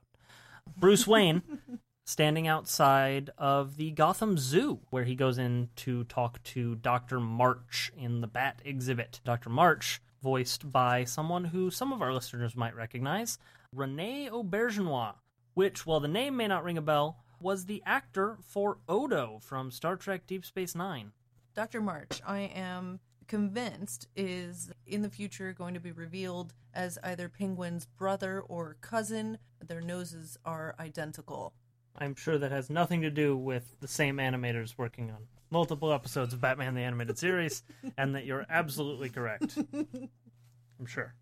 Bruce 0.77 1.07
Wayne 1.07 1.43
standing 2.07 2.47
outside 2.47 3.31
of 3.37 3.77
the 3.77 3.91
Gotham 3.91 4.39
Zoo, 4.39 4.79
where 4.91 5.03
he 5.03 5.17
goes 5.17 5.39
in 5.39 5.69
to 5.75 6.05
talk 6.05 6.41
to 6.45 6.77
Dr. 6.77 7.19
March 7.19 7.91
in 7.99 8.21
the 8.21 8.29
Bat 8.29 8.63
exhibit. 8.65 9.21
Dr. 9.25 9.51
March, 9.51 10.01
voiced 10.23 10.71
by 10.71 11.03
someone 11.03 11.47
who 11.47 11.69
some 11.69 11.93
of 11.93 12.01
our 12.01 12.15
listeners 12.15 12.55
might 12.55 12.77
recognize, 12.77 13.39
Rene 13.73 14.31
Auberjonois, 14.31 15.15
which, 15.55 15.85
while 15.85 15.99
the 15.99 16.07
name 16.07 16.37
may 16.37 16.47
not 16.47 16.63
ring 16.63 16.79
a 16.79 16.83
bell, 16.83 17.19
was 17.41 17.65
the 17.65 17.83
actor 17.85 18.39
for 18.41 18.79
Odo 18.89 19.41
from 19.43 19.73
Star 19.73 19.97
Trek 19.97 20.29
Deep 20.29 20.47
Space 20.47 20.77
Nine. 20.77 21.11
Dr. 21.55 21.81
March, 21.81 22.23
I 22.25 22.53
am 22.55 23.01
convinced, 23.27 24.07
is 24.15 24.71
in 24.87 25.03
the 25.03 25.11
future 25.11 25.53
going 25.53 25.75
to 25.75 25.81
be 25.81 25.91
revealed 25.91 26.55
as 26.73 26.99
either 27.03 27.29
Penguin's 27.29 27.85
brother 27.85 28.41
or 28.41 28.77
cousin. 28.81 29.39
Their 29.67 29.81
noses 29.81 30.39
are 30.45 30.77
identical. 30.79 31.53
I'm 31.99 32.15
sure 32.15 32.38
that 32.38 32.50
has 32.53 32.71
nothing 32.71 33.03
to 33.03 33.11
do 33.11 33.37
with 33.37 33.81
the 33.81 33.88
same 33.88 34.19
animators 34.19 34.76
working 34.76 35.11
on 35.11 35.26
multiple 35.50 35.93
episodes 35.93 36.35
of 36.35 36.41
Batman 36.41 36.75
the 36.75 36.83
Animated 36.83 37.19
Series, 37.19 37.62
and 37.99 38.15
that 38.15 38.25
you're 38.25 38.47
absolutely 38.49 39.09
correct. 39.09 39.57
I'm 40.79 40.87
sure. 40.87 41.15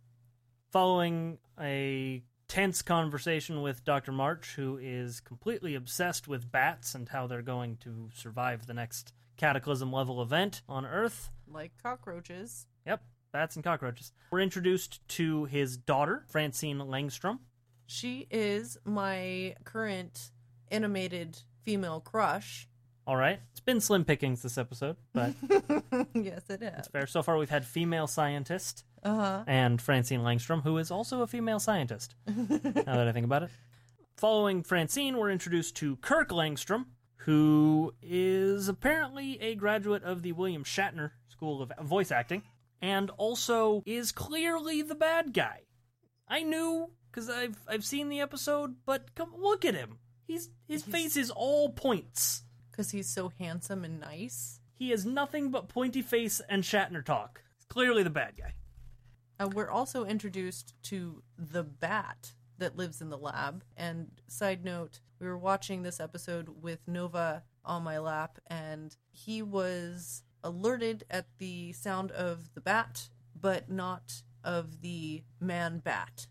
Following 0.73 1.38
a 1.61 2.23
tense 2.49 2.83
conversation 2.83 3.62
with 3.62 3.85
Dr. 3.85 4.12
March, 4.12 4.54
who 4.57 4.78
is 4.81 5.21
completely 5.21 5.75
obsessed 5.75 6.26
with 6.26 6.50
bats 6.50 6.95
and 6.95 7.09
how 7.09 7.26
they're 7.26 7.43
going 7.43 7.76
to 7.78 8.11
survive 8.14 8.66
the 8.66 8.75
next 8.75 9.12
cataclysm 9.37 9.93
level 9.93 10.23
event 10.23 10.62
on 10.69 10.85
Earth. 10.85 11.31
Like 11.49 11.73
cockroaches. 11.83 12.66
Yep, 12.87 13.02
bats 13.33 13.57
and 13.57 13.64
cockroaches. 13.64 14.12
We're 14.31 14.40
introduced 14.40 15.07
to 15.11 15.45
his 15.45 15.76
daughter, 15.76 16.25
Francine 16.28 16.78
Langstrom. 16.78 17.38
She 17.87 18.26
is 18.31 18.78
my 18.85 19.54
current 19.64 20.31
animated 20.71 21.38
female 21.64 22.00
crush. 22.00 22.68
All 23.06 23.16
right. 23.16 23.38
It's 23.50 23.61
been 23.61 23.80
slim 23.80 24.04
pickings 24.04 24.42
this 24.42 24.56
episode, 24.56 24.97
but 25.12 25.35
yes, 26.14 26.42
it 26.49 26.62
is. 26.62 26.73
it's 26.78 26.88
fair. 26.88 27.06
So 27.06 27.23
far, 27.23 27.37
we've 27.37 27.50
had 27.50 27.66
female 27.66 28.06
scientist 28.06 28.85
Uh 29.02 29.14
huh. 29.14 29.44
and 29.47 29.80
Francine 29.80 30.21
Langstrom, 30.21 30.62
who 30.62 30.78
is 30.78 30.90
also 30.90 31.21
a 31.23 31.26
female 31.26 31.59
scientist, 31.61 32.14
now 32.26 32.35
that 32.97 33.06
I 33.09 33.12
think 33.12 33.26
about 33.26 33.42
it. 33.42 33.50
Following 34.16 34.62
Francine, 34.62 35.16
we're 35.18 35.30
introduced 35.30 35.76
to 35.76 35.97
Kirk 35.97 36.30
Langstrom, 36.30 36.87
who 37.16 37.92
is 38.00 38.68
apparently 38.68 39.40
a 39.42 39.54
graduate 39.54 40.02
of 40.02 40.23
the 40.23 40.33
William 40.33 40.64
Shatner 40.64 41.11
School 41.28 41.61
of 41.61 41.73
Voice 41.87 42.11
Acting, 42.11 42.42
and 42.80 43.11
also 43.18 43.83
is 43.85 44.12
clearly 44.12 44.80
the 44.83 44.94
bad 44.94 45.35
guy. 45.35 45.62
I 46.28 46.42
knew 46.42 46.90
because 47.11 47.28
I've 47.28 47.59
I've 47.68 47.85
seen 47.85 48.09
the 48.09 48.21
episode, 48.21 48.76
but 48.87 49.14
come 49.14 49.35
look 49.37 49.64
at 49.64 49.75
him. 49.75 49.99
He's 50.26 50.50
his 50.66 50.83
face 50.83 51.16
is 51.16 51.31
all 51.31 51.71
points. 51.71 52.43
Because 52.71 52.90
he's 52.90 53.09
so 53.09 53.33
handsome 53.38 53.85
and 53.85 54.00
nice. 54.00 54.61
He 54.75 54.90
has 54.90 55.07
nothing 55.07 55.50
but 55.50 55.69
pointy 55.69 56.02
face 56.02 56.40
and 56.49 56.64
Shatner 56.64 57.04
talk. 57.04 57.43
He's 57.57 57.66
clearly 57.66 58.02
the 58.02 58.11
bad 58.11 58.37
guy. 58.37 58.54
Uh, 59.38 59.49
we're 59.49 59.71
also 59.71 60.04
introduced 60.04 60.75
to 60.85 61.23
the 61.38 61.62
bat 61.62 62.33
that 62.59 62.76
lives 62.76 63.00
in 63.00 63.11
the 63.11 63.19
lab. 63.19 63.64
And 63.76 64.09
side 64.28 64.64
note, 64.64 65.00
we 65.21 65.26
were 65.26 65.38
watching 65.38 65.83
this 65.83 66.00
episode 66.00 66.62
with 66.62 66.81
Nova 66.87 67.45
on 67.64 67.83
my 67.83 67.99
lap, 67.99 68.38
and 68.47 68.95
he 69.11 69.43
was 69.43 70.23
alerted 70.43 71.04
at 71.11 71.26
the 71.38 71.73
sound 71.73 72.11
of 72.12 72.52
the 72.54 72.61
bat, 72.61 73.09
but 73.40 73.71
not 73.71 74.23
of 74.45 74.83
the 74.83 75.23
man 75.40 75.78
bat. 75.78 76.26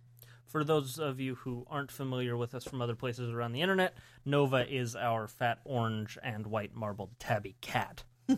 For 0.54 0.64
those 0.64 1.00
of 1.00 1.20
you 1.20 1.34
who 1.34 1.66
aren't 1.68 1.92
familiar 1.92 2.38
with 2.38 2.54
us 2.54 2.64
from 2.64 2.80
other 2.80 2.94
places 2.94 3.32
around 3.32 3.54
the 3.54 3.64
internet, 3.64 3.96
Nova 4.24 4.72
is 4.72 4.96
our 4.96 5.28
fat 5.28 5.58
orange 5.66 6.16
and 6.22 6.46
white 6.46 6.76
marbled 6.76 7.10
tabby 7.18 7.56
cat. 7.60 8.04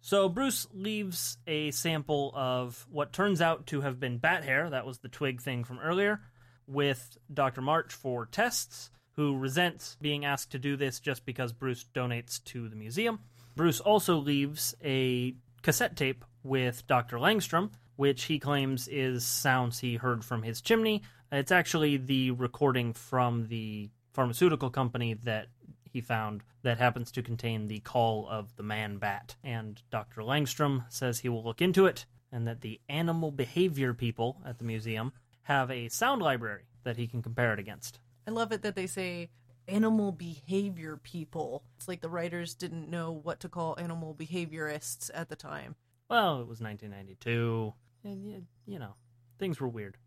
so 0.00 0.30
Bruce 0.30 0.66
leaves 0.72 1.36
a 1.46 1.70
sample 1.70 2.32
of 2.34 2.86
what 2.90 3.12
turns 3.12 3.42
out 3.42 3.66
to 3.66 3.82
have 3.82 4.00
been 4.00 4.16
bat 4.16 4.42
hair, 4.42 4.70
that 4.70 4.86
was 4.86 5.00
the 5.00 5.10
twig 5.10 5.42
thing 5.42 5.64
from 5.64 5.78
earlier, 5.80 6.22
with 6.66 7.18
Dr. 7.30 7.60
March 7.60 7.92
for 7.92 8.24
tests, 8.24 8.90
who 9.12 9.36
resents 9.36 9.98
being 10.00 10.24
asked 10.24 10.52
to 10.52 10.58
do 10.58 10.76
this 10.78 10.98
just 10.98 11.26
because 11.26 11.52
Bruce 11.52 11.84
donates 11.94 12.42
to 12.44 12.70
the 12.70 12.76
museum. 12.76 13.18
Bruce 13.54 13.80
also 13.80 14.16
leaves 14.16 14.74
a 14.82 15.34
cassette 15.60 15.94
tape 15.94 16.24
with 16.42 16.86
Dr. 16.86 17.18
Langstrom, 17.18 17.72
which 17.96 18.24
he 18.24 18.38
claims 18.38 18.88
is 18.88 19.26
sounds 19.26 19.80
he 19.80 19.96
heard 19.96 20.24
from 20.24 20.44
his 20.44 20.60
chimney. 20.62 21.02
It's 21.30 21.52
actually 21.52 21.98
the 21.98 22.30
recording 22.30 22.94
from 22.94 23.48
the 23.48 23.90
pharmaceutical 24.12 24.70
company 24.70 25.14
that 25.24 25.48
he 25.84 26.00
found 26.00 26.42
that 26.62 26.78
happens 26.78 27.12
to 27.12 27.22
contain 27.22 27.68
the 27.68 27.80
call 27.80 28.26
of 28.28 28.56
the 28.56 28.62
man 28.62 28.98
bat. 28.98 29.36
And 29.44 29.80
Dr. 29.90 30.22
Langstrom 30.22 30.84
says 30.90 31.18
he 31.18 31.28
will 31.28 31.44
look 31.44 31.60
into 31.60 31.86
it, 31.86 32.06
and 32.32 32.46
that 32.46 32.62
the 32.62 32.80
animal 32.88 33.30
behavior 33.30 33.94
people 33.94 34.40
at 34.44 34.58
the 34.58 34.64
museum 34.64 35.12
have 35.42 35.70
a 35.70 35.88
sound 35.88 36.22
library 36.22 36.64
that 36.84 36.96
he 36.96 37.06
can 37.06 37.22
compare 37.22 37.52
it 37.52 37.58
against. 37.58 38.00
I 38.26 38.30
love 38.30 38.52
it 38.52 38.62
that 38.62 38.74
they 38.74 38.86
say 38.86 39.30
animal 39.66 40.12
behavior 40.12 40.96
people. 40.96 41.62
It's 41.76 41.88
like 41.88 42.00
the 42.00 42.08
writers 42.08 42.54
didn't 42.54 42.88
know 42.90 43.12
what 43.12 43.40
to 43.40 43.48
call 43.48 43.78
animal 43.78 44.14
behaviorists 44.14 45.10
at 45.14 45.28
the 45.28 45.36
time. 45.36 45.76
Well, 46.08 46.40
it 46.40 46.48
was 46.48 46.60
1992, 46.60 47.74
and 48.04 48.46
you 48.66 48.78
know, 48.78 48.94
things 49.38 49.60
were 49.60 49.68
weird. 49.68 49.98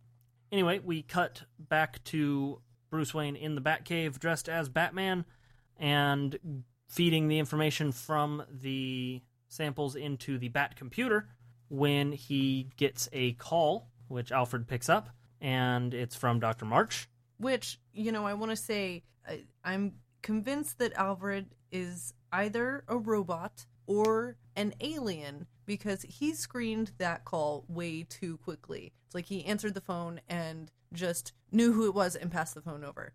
Anyway, 0.51 0.79
we 0.83 1.01
cut 1.01 1.43
back 1.57 2.03
to 2.03 2.61
Bruce 2.89 3.13
Wayne 3.13 3.35
in 3.35 3.55
the 3.55 3.61
Batcave 3.61 4.19
dressed 4.19 4.49
as 4.49 4.67
Batman 4.67 5.25
and 5.77 6.63
feeding 6.87 7.29
the 7.29 7.39
information 7.39 7.91
from 7.91 8.43
the 8.51 9.21
samples 9.47 9.95
into 9.95 10.37
the 10.37 10.49
Bat 10.49 10.75
computer 10.75 11.29
when 11.69 12.11
he 12.11 12.69
gets 12.75 13.07
a 13.13 13.31
call, 13.33 13.87
which 14.09 14.31
Alfred 14.31 14.67
picks 14.67 14.89
up, 14.89 15.09
and 15.39 15.93
it's 15.93 16.15
from 16.15 16.39
Dr. 16.39 16.65
March. 16.65 17.07
Which, 17.37 17.79
you 17.93 18.11
know, 18.11 18.25
I 18.25 18.33
want 18.33 18.51
to 18.51 18.57
say 18.57 19.03
I, 19.25 19.43
I'm 19.63 19.93
convinced 20.21 20.79
that 20.79 20.93
Alfred 20.93 21.47
is 21.71 22.13
either 22.33 22.83
a 22.89 22.97
robot 22.97 23.65
or 23.87 24.35
an 24.55 24.73
alien 24.81 25.47
because 25.65 26.01
he 26.03 26.33
screened 26.33 26.91
that 26.97 27.23
call 27.23 27.63
way 27.69 28.03
too 28.03 28.37
quickly. 28.37 28.91
It's 29.11 29.15
like 29.15 29.25
he 29.25 29.43
answered 29.43 29.73
the 29.73 29.81
phone 29.81 30.21
and 30.29 30.71
just 30.93 31.33
knew 31.51 31.73
who 31.73 31.85
it 31.85 31.93
was 31.93 32.15
and 32.15 32.31
passed 32.31 32.55
the 32.55 32.61
phone 32.61 32.85
over. 32.85 33.11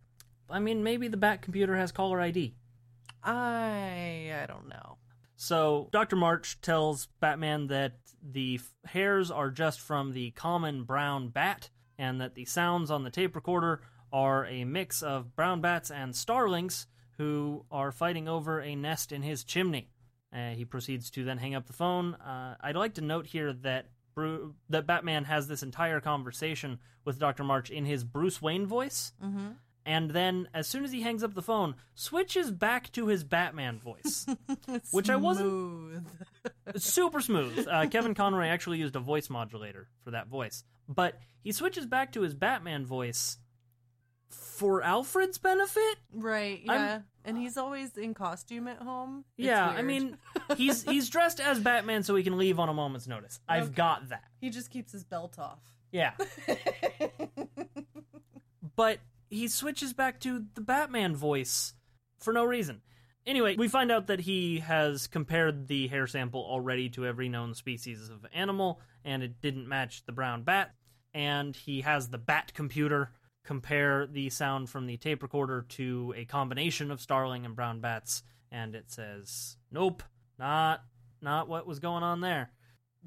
I 0.50 0.58
mean, 0.58 0.82
maybe 0.82 1.08
the 1.08 1.16
Bat 1.16 1.40
computer 1.40 1.74
has 1.74 1.90
caller 1.90 2.20
ID. 2.20 2.54
I 3.24 4.30
I 4.42 4.44
don't 4.46 4.68
know. 4.68 4.98
So 5.36 5.88
Dr. 5.92 6.16
March 6.16 6.60
tells 6.60 7.06
Batman 7.18 7.68
that 7.68 7.94
the 8.22 8.56
f- 8.56 8.90
hairs 8.90 9.30
are 9.30 9.50
just 9.50 9.80
from 9.80 10.12
the 10.12 10.32
common 10.32 10.84
brown 10.84 11.28
bat, 11.30 11.70
and 11.96 12.20
that 12.20 12.34
the 12.34 12.44
sounds 12.44 12.90
on 12.90 13.02
the 13.02 13.10
tape 13.10 13.34
recorder 13.34 13.80
are 14.12 14.44
a 14.44 14.64
mix 14.64 15.02
of 15.02 15.34
brown 15.34 15.62
bats 15.62 15.90
and 15.90 16.14
starlings 16.14 16.88
who 17.16 17.64
are 17.70 17.90
fighting 17.90 18.28
over 18.28 18.60
a 18.60 18.76
nest 18.76 19.12
in 19.12 19.22
his 19.22 19.44
chimney. 19.44 19.88
Uh, 20.30 20.50
he 20.50 20.66
proceeds 20.66 21.10
to 21.12 21.24
then 21.24 21.38
hang 21.38 21.54
up 21.54 21.66
the 21.66 21.72
phone. 21.72 22.16
Uh, 22.16 22.54
I'd 22.60 22.76
like 22.76 22.92
to 22.94 23.00
note 23.00 23.24
here 23.28 23.54
that 23.54 23.86
Bru- 24.16 24.54
that 24.70 24.86
Batman 24.86 25.24
has 25.24 25.46
this 25.46 25.62
entire 25.62 26.00
conversation 26.00 26.78
with 27.04 27.18
Dr. 27.20 27.44
March 27.44 27.70
in 27.70 27.84
his 27.84 28.02
Bruce 28.02 28.40
Wayne 28.42 28.66
voice. 28.66 29.12
Mm-hmm. 29.22 29.48
And 29.84 30.10
then, 30.10 30.48
as 30.52 30.66
soon 30.66 30.84
as 30.84 30.90
he 30.90 31.02
hangs 31.02 31.22
up 31.22 31.34
the 31.34 31.42
phone, 31.42 31.76
switches 31.94 32.50
back 32.50 32.90
to 32.92 33.06
his 33.06 33.22
Batman 33.22 33.78
voice. 33.78 34.26
Which 34.90 35.10
I 35.10 35.16
wasn't- 35.16 36.08
super 36.76 37.20
smooth. 37.20 37.68
Uh, 37.70 37.86
Kevin 37.88 38.14
Conroy 38.14 38.46
actually 38.46 38.78
used 38.78 38.96
a 38.96 39.00
voice 39.00 39.30
modulator 39.30 39.88
for 40.02 40.10
that 40.12 40.26
voice, 40.28 40.64
but 40.88 41.20
he 41.44 41.52
switches 41.52 41.86
back 41.86 42.10
to 42.12 42.22
his 42.22 42.34
Batman 42.34 42.84
voice 42.86 43.36
for 44.28 44.82
Alfred's 44.82 45.38
benefit. 45.38 45.96
Right, 46.12 46.62
I'm- 46.68 46.80
yeah. 46.80 47.00
And 47.24 47.36
he's 47.36 47.56
always 47.56 47.96
in 47.96 48.14
costume 48.14 48.68
at 48.68 48.78
home. 48.78 49.24
It's 49.36 49.46
yeah, 49.46 49.66
I 49.66 49.82
mean, 49.82 50.16
he's 50.56 50.84
he's 50.84 51.10
dressed 51.10 51.40
as 51.40 51.58
Batman 51.58 52.04
so 52.04 52.14
he 52.14 52.22
can 52.22 52.38
leave 52.38 52.60
on 52.60 52.68
a 52.68 52.74
moment's 52.74 53.08
notice. 53.08 53.40
I've 53.48 53.74
got 53.74 54.10
that. 54.10 54.22
he 54.40 54.50
just 54.50 54.70
keeps 54.70 54.92
his 54.92 55.02
belt 55.02 55.36
off. 55.36 55.58
Yeah, 55.90 56.12
but 58.76 58.98
he 59.28 59.48
switches 59.48 59.92
back 59.92 60.20
to 60.20 60.44
the 60.54 60.60
Batman 60.60 61.16
voice 61.16 61.74
for 62.20 62.32
no 62.32 62.44
reason. 62.44 62.82
Anyway, 63.26 63.56
we 63.56 63.66
find 63.66 63.90
out 63.90 64.06
that 64.06 64.20
he 64.20 64.60
has 64.60 65.08
compared 65.08 65.66
the 65.66 65.88
hair 65.88 66.06
sample 66.06 66.46
already 66.48 66.88
to 66.90 67.04
every 67.06 67.28
known 67.28 67.54
species 67.54 68.08
of 68.08 68.24
animal, 68.32 68.80
and 69.04 69.22
it 69.22 69.40
didn't 69.40 69.68
match 69.68 70.04
the 70.06 70.12
brown 70.12 70.44
bat. 70.44 70.74
And 71.12 71.56
he 71.56 71.80
has 71.80 72.08
the 72.10 72.18
bat 72.18 72.52
computer 72.54 73.10
compare 73.46 74.06
the 74.06 74.28
sound 74.28 74.68
from 74.68 74.86
the 74.86 74.96
tape 74.96 75.22
recorder 75.22 75.62
to 75.70 76.12
a 76.16 76.24
combination 76.24 76.90
of 76.90 77.00
starling 77.00 77.46
and 77.46 77.56
brown 77.56 77.80
bats, 77.80 78.22
and 78.50 78.74
it 78.74 78.90
says, 78.90 79.56
"Nope, 79.70 80.02
not 80.38 80.84
not 81.20 81.48
what 81.48 81.66
was 81.66 81.78
going 81.78 82.02
on 82.02 82.20
there." 82.20 82.50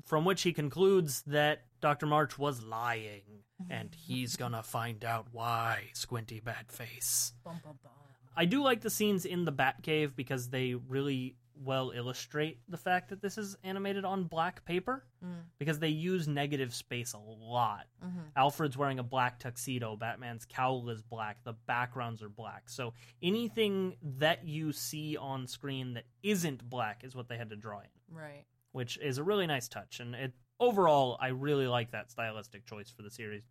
From 0.05 0.23
which 0.23 0.43
he 0.43 0.53
concludes 0.53 1.21
that 1.23 1.65
Dr. 1.81 2.05
March 2.05 2.39
was 2.39 2.63
lying, 2.63 3.43
and 3.69 3.93
he's 3.93 4.37
gonna 4.37 4.63
find 4.63 5.03
out 5.03 5.27
why, 5.31 5.89
Squinty 5.93 6.41
Batface. 6.41 7.33
Bum, 7.43 7.59
bum, 7.63 7.77
bum. 7.83 7.91
I 8.35 8.45
do 8.45 8.63
like 8.63 8.79
the 8.79 8.89
scenes 8.89 9.25
in 9.25 9.43
the 9.43 9.51
Batcave 9.51 10.15
because 10.15 10.49
they 10.49 10.73
really 10.73 11.35
well 11.61 11.91
illustrate 11.91 12.59
the 12.69 12.77
fact 12.77 13.09
that 13.09 13.21
this 13.21 13.37
is 13.37 13.55
animated 13.63 14.05
on 14.05 14.23
black 14.23 14.63
paper 14.65 15.05
Mm. 15.23 15.43
because 15.57 15.79
they 15.79 15.89
use 15.89 16.27
negative 16.29 16.73
space 16.73 17.11
a 17.13 17.17
lot. 17.17 17.85
Mhm. 18.01 18.31
Alfred's 18.37 18.77
wearing 18.77 18.99
a 18.99 19.03
black 19.03 19.37
tuxedo, 19.39 19.97
Batman's 19.97 20.45
cowl 20.45 20.89
is 20.89 21.01
black, 21.01 21.43
the 21.43 21.51
backgrounds 21.51 22.23
are 22.23 22.29
black. 22.29 22.69
So 22.69 22.93
anything 23.21 23.97
that 24.01 24.45
you 24.47 24.71
see 24.71 25.17
on 25.17 25.45
screen 25.47 25.93
that 25.95 26.05
isn't 26.23 26.69
black 26.69 27.03
is 27.03 27.15
what 27.15 27.27
they 27.27 27.37
had 27.37 27.49
to 27.49 27.57
draw 27.57 27.79
in, 27.81 27.89
Right. 28.15 28.45
which 28.71 28.97
is 28.99 29.17
a 29.17 29.23
really 29.23 29.45
nice 29.47 29.67
touch 29.67 29.99
and 29.99 30.15
it 30.15 30.33
overall 30.61 31.17
I 31.19 31.27
really 31.29 31.67
like 31.67 31.91
that 31.91 32.09
stylistic 32.11 32.65
choice 32.65 32.89
for 32.89 33.01
the 33.01 33.11
series. 33.11 33.45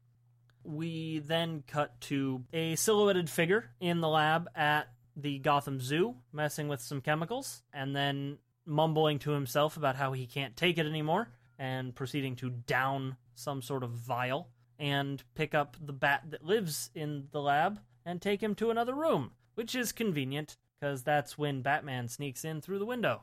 We 0.65 1.21
then 1.21 1.62
cut 1.67 2.00
to 2.03 2.45
a 2.53 2.77
silhouetted 2.77 3.31
figure 3.31 3.71
in 3.81 4.00
the 4.00 4.09
lab 4.09 4.49
at 4.55 4.93
the 5.20 5.38
Gotham 5.38 5.80
Zoo 5.80 6.14
messing 6.32 6.68
with 6.68 6.80
some 6.80 7.00
chemicals 7.00 7.62
and 7.72 7.94
then 7.94 8.38
mumbling 8.64 9.18
to 9.20 9.32
himself 9.32 9.76
about 9.76 9.96
how 9.96 10.12
he 10.12 10.26
can't 10.26 10.56
take 10.56 10.78
it 10.78 10.87
anymore 10.87 11.28
and 11.58 11.94
proceeding 11.94 12.37
to 12.37 12.50
down 12.50 13.16
some 13.34 13.62
sort 13.62 13.82
of 13.82 13.90
vial 13.90 14.48
and 14.78 15.22
pick 15.34 15.54
up 15.54 15.76
the 15.80 15.92
bat 15.92 16.22
that 16.30 16.44
lives 16.44 16.90
in 16.94 17.26
the 17.32 17.40
lab 17.40 17.80
and 18.06 18.22
take 18.22 18.42
him 18.42 18.54
to 18.54 18.70
another 18.70 18.94
room, 18.94 19.32
which 19.54 19.75
is 19.75 19.90
convenient 19.90 20.56
because 20.78 21.02
that's 21.02 21.37
when 21.37 21.62
Batman 21.62 22.08
sneaks 22.08 22.44
in 22.44 22.60
through 22.60 22.78
the 22.78 22.87
window 22.87 23.22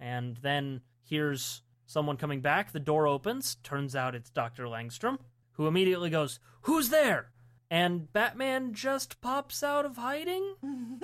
and 0.00 0.36
then 0.38 0.80
hears 1.02 1.62
someone 1.86 2.16
coming 2.16 2.40
back. 2.40 2.72
The 2.72 2.80
door 2.80 3.06
opens. 3.06 3.56
Turns 3.62 3.94
out 3.94 4.14
it's 4.14 4.30
Dr. 4.30 4.64
Langstrom, 4.64 5.18
who 5.52 5.68
immediately 5.68 6.10
goes, 6.10 6.40
Who's 6.62 6.88
there? 6.88 7.30
And 7.70 8.12
Batman 8.12 8.74
just 8.74 9.20
pops 9.20 9.62
out 9.62 9.84
of 9.84 9.96
hiding. 9.96 10.54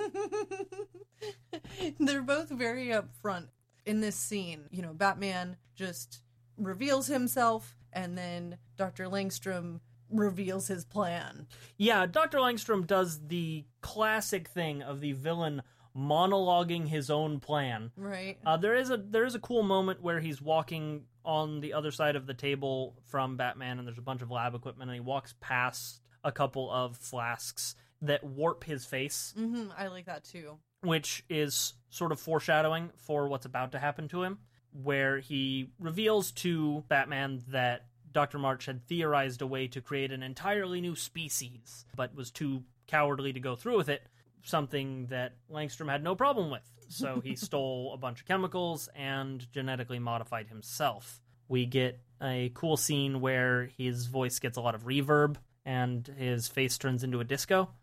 They're 1.99 2.21
both 2.21 2.49
very 2.49 2.87
upfront 2.87 3.47
in 3.85 4.01
this 4.01 4.15
scene. 4.15 4.65
You 4.71 4.81
know, 4.81 4.93
Batman 4.93 5.57
just 5.75 6.21
reveals 6.57 7.07
himself, 7.07 7.75
and 7.91 8.17
then 8.17 8.57
Dr. 8.77 9.05
Langstrom 9.05 9.79
reveals 10.09 10.67
his 10.67 10.85
plan. 10.85 11.47
Yeah, 11.77 12.05
Dr. 12.05 12.37
Langstrom 12.37 12.87
does 12.87 13.27
the 13.27 13.65
classic 13.81 14.47
thing 14.47 14.81
of 14.81 15.01
the 15.01 15.13
villain 15.13 15.63
monologuing 15.95 16.87
his 16.87 17.09
own 17.09 17.39
plan. 17.39 17.91
Right. 17.95 18.37
Uh, 18.45 18.57
there 18.57 18.75
is 18.75 18.89
a 18.89 18.97
there 18.97 19.25
is 19.25 19.35
a 19.35 19.39
cool 19.39 19.63
moment 19.63 20.01
where 20.01 20.19
he's 20.19 20.41
walking 20.41 21.03
on 21.25 21.61
the 21.61 21.73
other 21.73 21.91
side 21.91 22.15
of 22.15 22.25
the 22.25 22.33
table 22.33 22.95
from 23.05 23.37
Batman, 23.37 23.79
and 23.79 23.87
there's 23.87 23.97
a 23.97 24.03
bunch 24.03 24.21
of 24.21 24.31
lab 24.31 24.55
equipment, 24.55 24.89
and 24.89 24.95
he 24.95 25.01
walks 25.01 25.35
past 25.39 26.01
a 26.23 26.31
couple 26.31 26.71
of 26.71 26.97
flasks 26.97 27.75
that 28.01 28.23
warp 28.23 28.63
his 28.63 28.85
face, 28.85 29.33
hmm 29.37 29.67
I 29.77 29.87
like 29.87 30.05
that 30.05 30.23
too. 30.23 30.57
which 30.81 31.23
is 31.29 31.73
sort 31.89 32.11
of 32.11 32.19
foreshadowing 32.19 32.89
for 32.97 33.27
what's 33.27 33.45
about 33.45 33.71
to 33.73 33.79
happen 33.79 34.07
to 34.09 34.23
him, 34.23 34.39
where 34.71 35.19
he 35.19 35.69
reveals 35.79 36.31
to 36.31 36.83
Batman 36.89 37.43
that 37.49 37.85
Dr. 38.11 38.37
March 38.39 38.65
had 38.65 38.85
theorized 38.87 39.41
a 39.41 39.47
way 39.47 39.67
to 39.67 39.81
create 39.81 40.11
an 40.11 40.21
entirely 40.23 40.81
new 40.81 40.95
species, 40.95 41.85
but 41.95 42.13
was 42.15 42.29
too 42.31 42.63
cowardly 42.87 43.31
to 43.33 43.39
go 43.39 43.55
through 43.55 43.77
with 43.77 43.89
it, 43.89 44.03
something 44.43 45.07
that 45.07 45.33
Langstrom 45.51 45.89
had 45.89 46.03
no 46.03 46.13
problem 46.15 46.49
with. 46.51 46.69
So 46.89 47.21
he 47.21 47.35
stole 47.37 47.91
a 47.93 47.97
bunch 47.97 48.19
of 48.21 48.27
chemicals 48.27 48.89
and 48.95 49.49
genetically 49.51 49.99
modified 49.99 50.47
himself. 50.47 51.21
We 51.47 51.65
get 51.65 51.99
a 52.21 52.51
cool 52.53 52.77
scene 52.77 53.19
where 53.21 53.69
his 53.77 54.05
voice 54.07 54.39
gets 54.39 54.57
a 54.57 54.61
lot 54.61 54.75
of 54.75 54.83
reverb 54.85 55.37
and 55.65 56.07
his 56.17 56.47
face 56.47 56.77
turns 56.77 57.03
into 57.03 57.19
a 57.19 57.23
disco. 57.23 57.69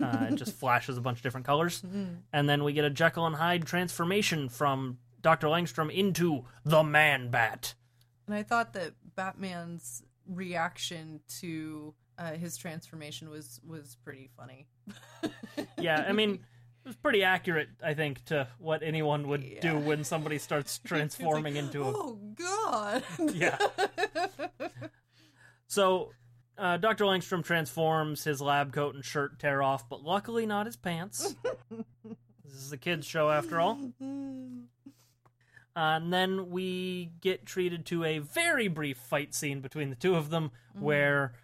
Uh, 0.00 0.26
it 0.30 0.34
just 0.34 0.52
flashes 0.52 0.98
a 0.98 1.00
bunch 1.00 1.18
of 1.18 1.22
different 1.22 1.46
colors. 1.46 1.82
And 2.32 2.48
then 2.48 2.62
we 2.62 2.74
get 2.74 2.84
a 2.84 2.90
Jekyll 2.90 3.26
and 3.26 3.34
Hyde 3.34 3.64
transformation 3.64 4.48
from 4.50 4.98
Dr. 5.22 5.46
Langstrom 5.46 5.90
into 5.90 6.44
the 6.64 6.84
Man 6.84 7.30
Bat. 7.30 7.74
And 8.26 8.34
I 8.36 8.42
thought 8.42 8.74
that 8.74 8.92
Batman's 9.16 10.02
reaction 10.28 11.20
to 11.40 11.94
uh, 12.18 12.32
his 12.32 12.56
transformation 12.56 13.30
was 13.30 13.58
was 13.66 13.96
pretty 14.04 14.30
funny. 14.36 14.66
Yeah, 15.78 16.04
I 16.06 16.12
mean, 16.12 16.34
it 16.34 16.88
was 16.88 16.96
pretty 16.96 17.22
accurate, 17.22 17.68
I 17.82 17.94
think, 17.94 18.24
to 18.26 18.48
what 18.58 18.82
anyone 18.82 19.28
would 19.28 19.60
do 19.60 19.78
when 19.78 20.04
somebody 20.04 20.38
starts 20.38 20.78
transforming 20.84 21.56
into 21.56 21.82
a. 21.82 21.86
Oh 21.88 22.18
God! 22.36 23.02
Yeah. 23.34 23.58
So, 25.66 26.12
uh, 26.58 26.76
Dr. 26.78 27.04
Langstrom 27.04 27.44
transforms, 27.44 28.24
his 28.24 28.40
lab 28.40 28.72
coat 28.72 28.94
and 28.94 29.04
shirt 29.04 29.38
tear 29.38 29.62
off, 29.62 29.88
but 29.88 30.02
luckily 30.02 30.46
not 30.46 30.66
his 30.66 30.76
pants. 30.76 31.36
this 32.44 32.54
is 32.54 32.72
a 32.72 32.76
kid's 32.78 33.06
show 33.06 33.30
after 33.30 33.60
all. 33.60 33.78
Uh, 34.00 34.40
and 35.74 36.12
then 36.12 36.48
we 36.50 37.10
get 37.20 37.44
treated 37.44 37.84
to 37.86 38.02
a 38.04 38.18
very 38.18 38.68
brief 38.68 38.96
fight 38.96 39.34
scene 39.34 39.60
between 39.60 39.90
the 39.90 39.96
two 39.96 40.14
of 40.14 40.30
them 40.30 40.50
where 40.78 41.34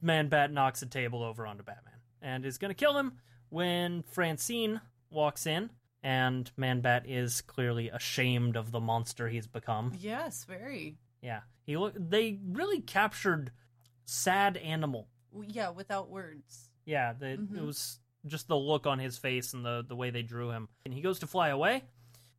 Man 0.00 0.28
Bat 0.28 0.52
knocks 0.52 0.82
a 0.82 0.86
table 0.86 1.22
over 1.24 1.46
onto 1.46 1.64
Batman 1.64 1.94
and 2.20 2.46
is 2.46 2.58
going 2.58 2.68
to 2.70 2.74
kill 2.74 2.96
him 2.96 3.14
when 3.48 4.02
Francine 4.04 4.80
walks 5.10 5.46
in. 5.46 5.70
And 6.04 6.50
Man 6.56 6.80
Bat 6.80 7.04
is 7.08 7.40
clearly 7.42 7.88
ashamed 7.88 8.56
of 8.56 8.70
the 8.70 8.80
monster 8.80 9.28
he's 9.28 9.46
become. 9.46 9.92
yes, 9.98 10.44
very. 10.44 10.96
Yeah, 11.20 11.40
he 11.64 11.76
look. 11.76 11.94
They 11.96 12.40
really 12.44 12.80
captured 12.80 13.52
sad 14.04 14.56
animal. 14.56 15.08
Yeah, 15.46 15.70
without 15.70 16.10
words. 16.10 16.68
Yeah, 16.84 17.12
the, 17.12 17.26
it 17.30 17.40
Mhm. 17.52 17.66
was 17.66 17.98
just 18.26 18.48
the 18.48 18.56
look 18.56 18.86
on 18.86 18.98
his 18.98 19.18
face 19.18 19.52
and 19.54 19.64
the 19.64 19.84
the 19.86 19.96
way 19.96 20.10
they 20.10 20.22
drew 20.22 20.50
him. 20.50 20.68
And 20.84 20.92
he 20.94 21.00
goes 21.00 21.18
to 21.20 21.26
fly 21.26 21.48
away. 21.48 21.84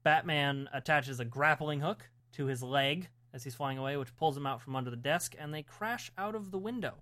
Batman 0.04 0.70
attaches 0.74 1.20
a 1.20 1.26
grappling 1.26 1.80
hook 1.82 2.10
to 2.34 2.46
his 2.46 2.62
leg 2.62 3.10
as 3.34 3.44
he's 3.44 3.56
flying 3.56 3.78
away, 3.78 3.98
which 3.98 4.16
pulls 4.16 4.36
him 4.38 4.46
out 4.46 4.62
from 4.62 4.76
under 4.76 4.90
the 4.92 4.96
desk, 4.98 5.34
and 5.40 5.54
they 5.54 5.64
crash 5.64 6.12
out 6.18 6.36
of 6.36 6.52
the 6.52 6.58
window. 6.60 7.02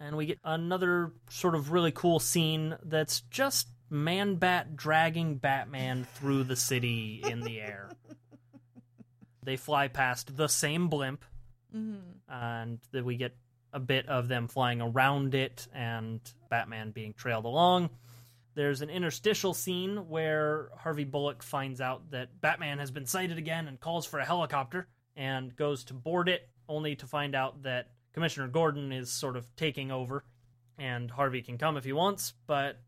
And 0.00 0.16
we 0.16 0.26
get 0.26 0.38
another 0.44 1.12
sort 1.30 1.54
of 1.54 1.70
really 1.72 1.92
cool 1.92 2.18
scene 2.20 2.76
that's 2.82 3.20
just 3.22 3.68
Man 3.90 4.36
Bat 4.36 4.76
dragging 4.76 5.36
Batman 5.38 6.04
through 6.04 6.44
the 6.44 6.56
city 6.56 7.20
in 7.24 7.40
the 7.40 7.60
air. 7.60 7.90
they 9.42 9.56
fly 9.56 9.88
past 9.88 10.36
the 10.36 10.48
same 10.48 10.88
blimp, 10.88 11.24
hmm 11.72 11.96
and 12.28 12.78
then 12.92 13.04
we 13.04 13.16
get 13.16 13.34
a 13.72 13.80
bit 13.80 14.08
of 14.08 14.28
them 14.28 14.48
flying 14.48 14.80
around 14.80 15.34
it 15.34 15.66
and 15.74 16.20
Batman 16.50 16.90
being 16.90 17.14
trailed 17.14 17.44
along. 17.44 17.90
There's 18.54 18.82
an 18.82 18.90
interstitial 18.90 19.54
scene 19.54 20.08
where 20.08 20.70
Harvey 20.76 21.04
Bullock 21.04 21.42
finds 21.42 21.80
out 21.80 22.10
that 22.10 22.40
Batman 22.40 22.78
has 22.78 22.90
been 22.90 23.06
sighted 23.06 23.38
again 23.38 23.68
and 23.68 23.78
calls 23.78 24.04
for 24.06 24.18
a 24.18 24.24
helicopter 24.24 24.88
and 25.16 25.54
goes 25.54 25.84
to 25.84 25.94
board 25.94 26.28
it, 26.28 26.48
only 26.68 26.96
to 26.96 27.06
find 27.06 27.34
out 27.34 27.62
that 27.62 27.90
Commissioner 28.12 28.48
Gordon 28.48 28.90
is 28.90 29.12
sort 29.12 29.36
of 29.36 29.46
taking 29.56 29.90
over 29.90 30.24
and 30.78 31.10
Harvey 31.10 31.42
can 31.42 31.58
come 31.58 31.76
if 31.76 31.84
he 31.84 31.92
wants, 31.92 32.34
but 32.46 32.80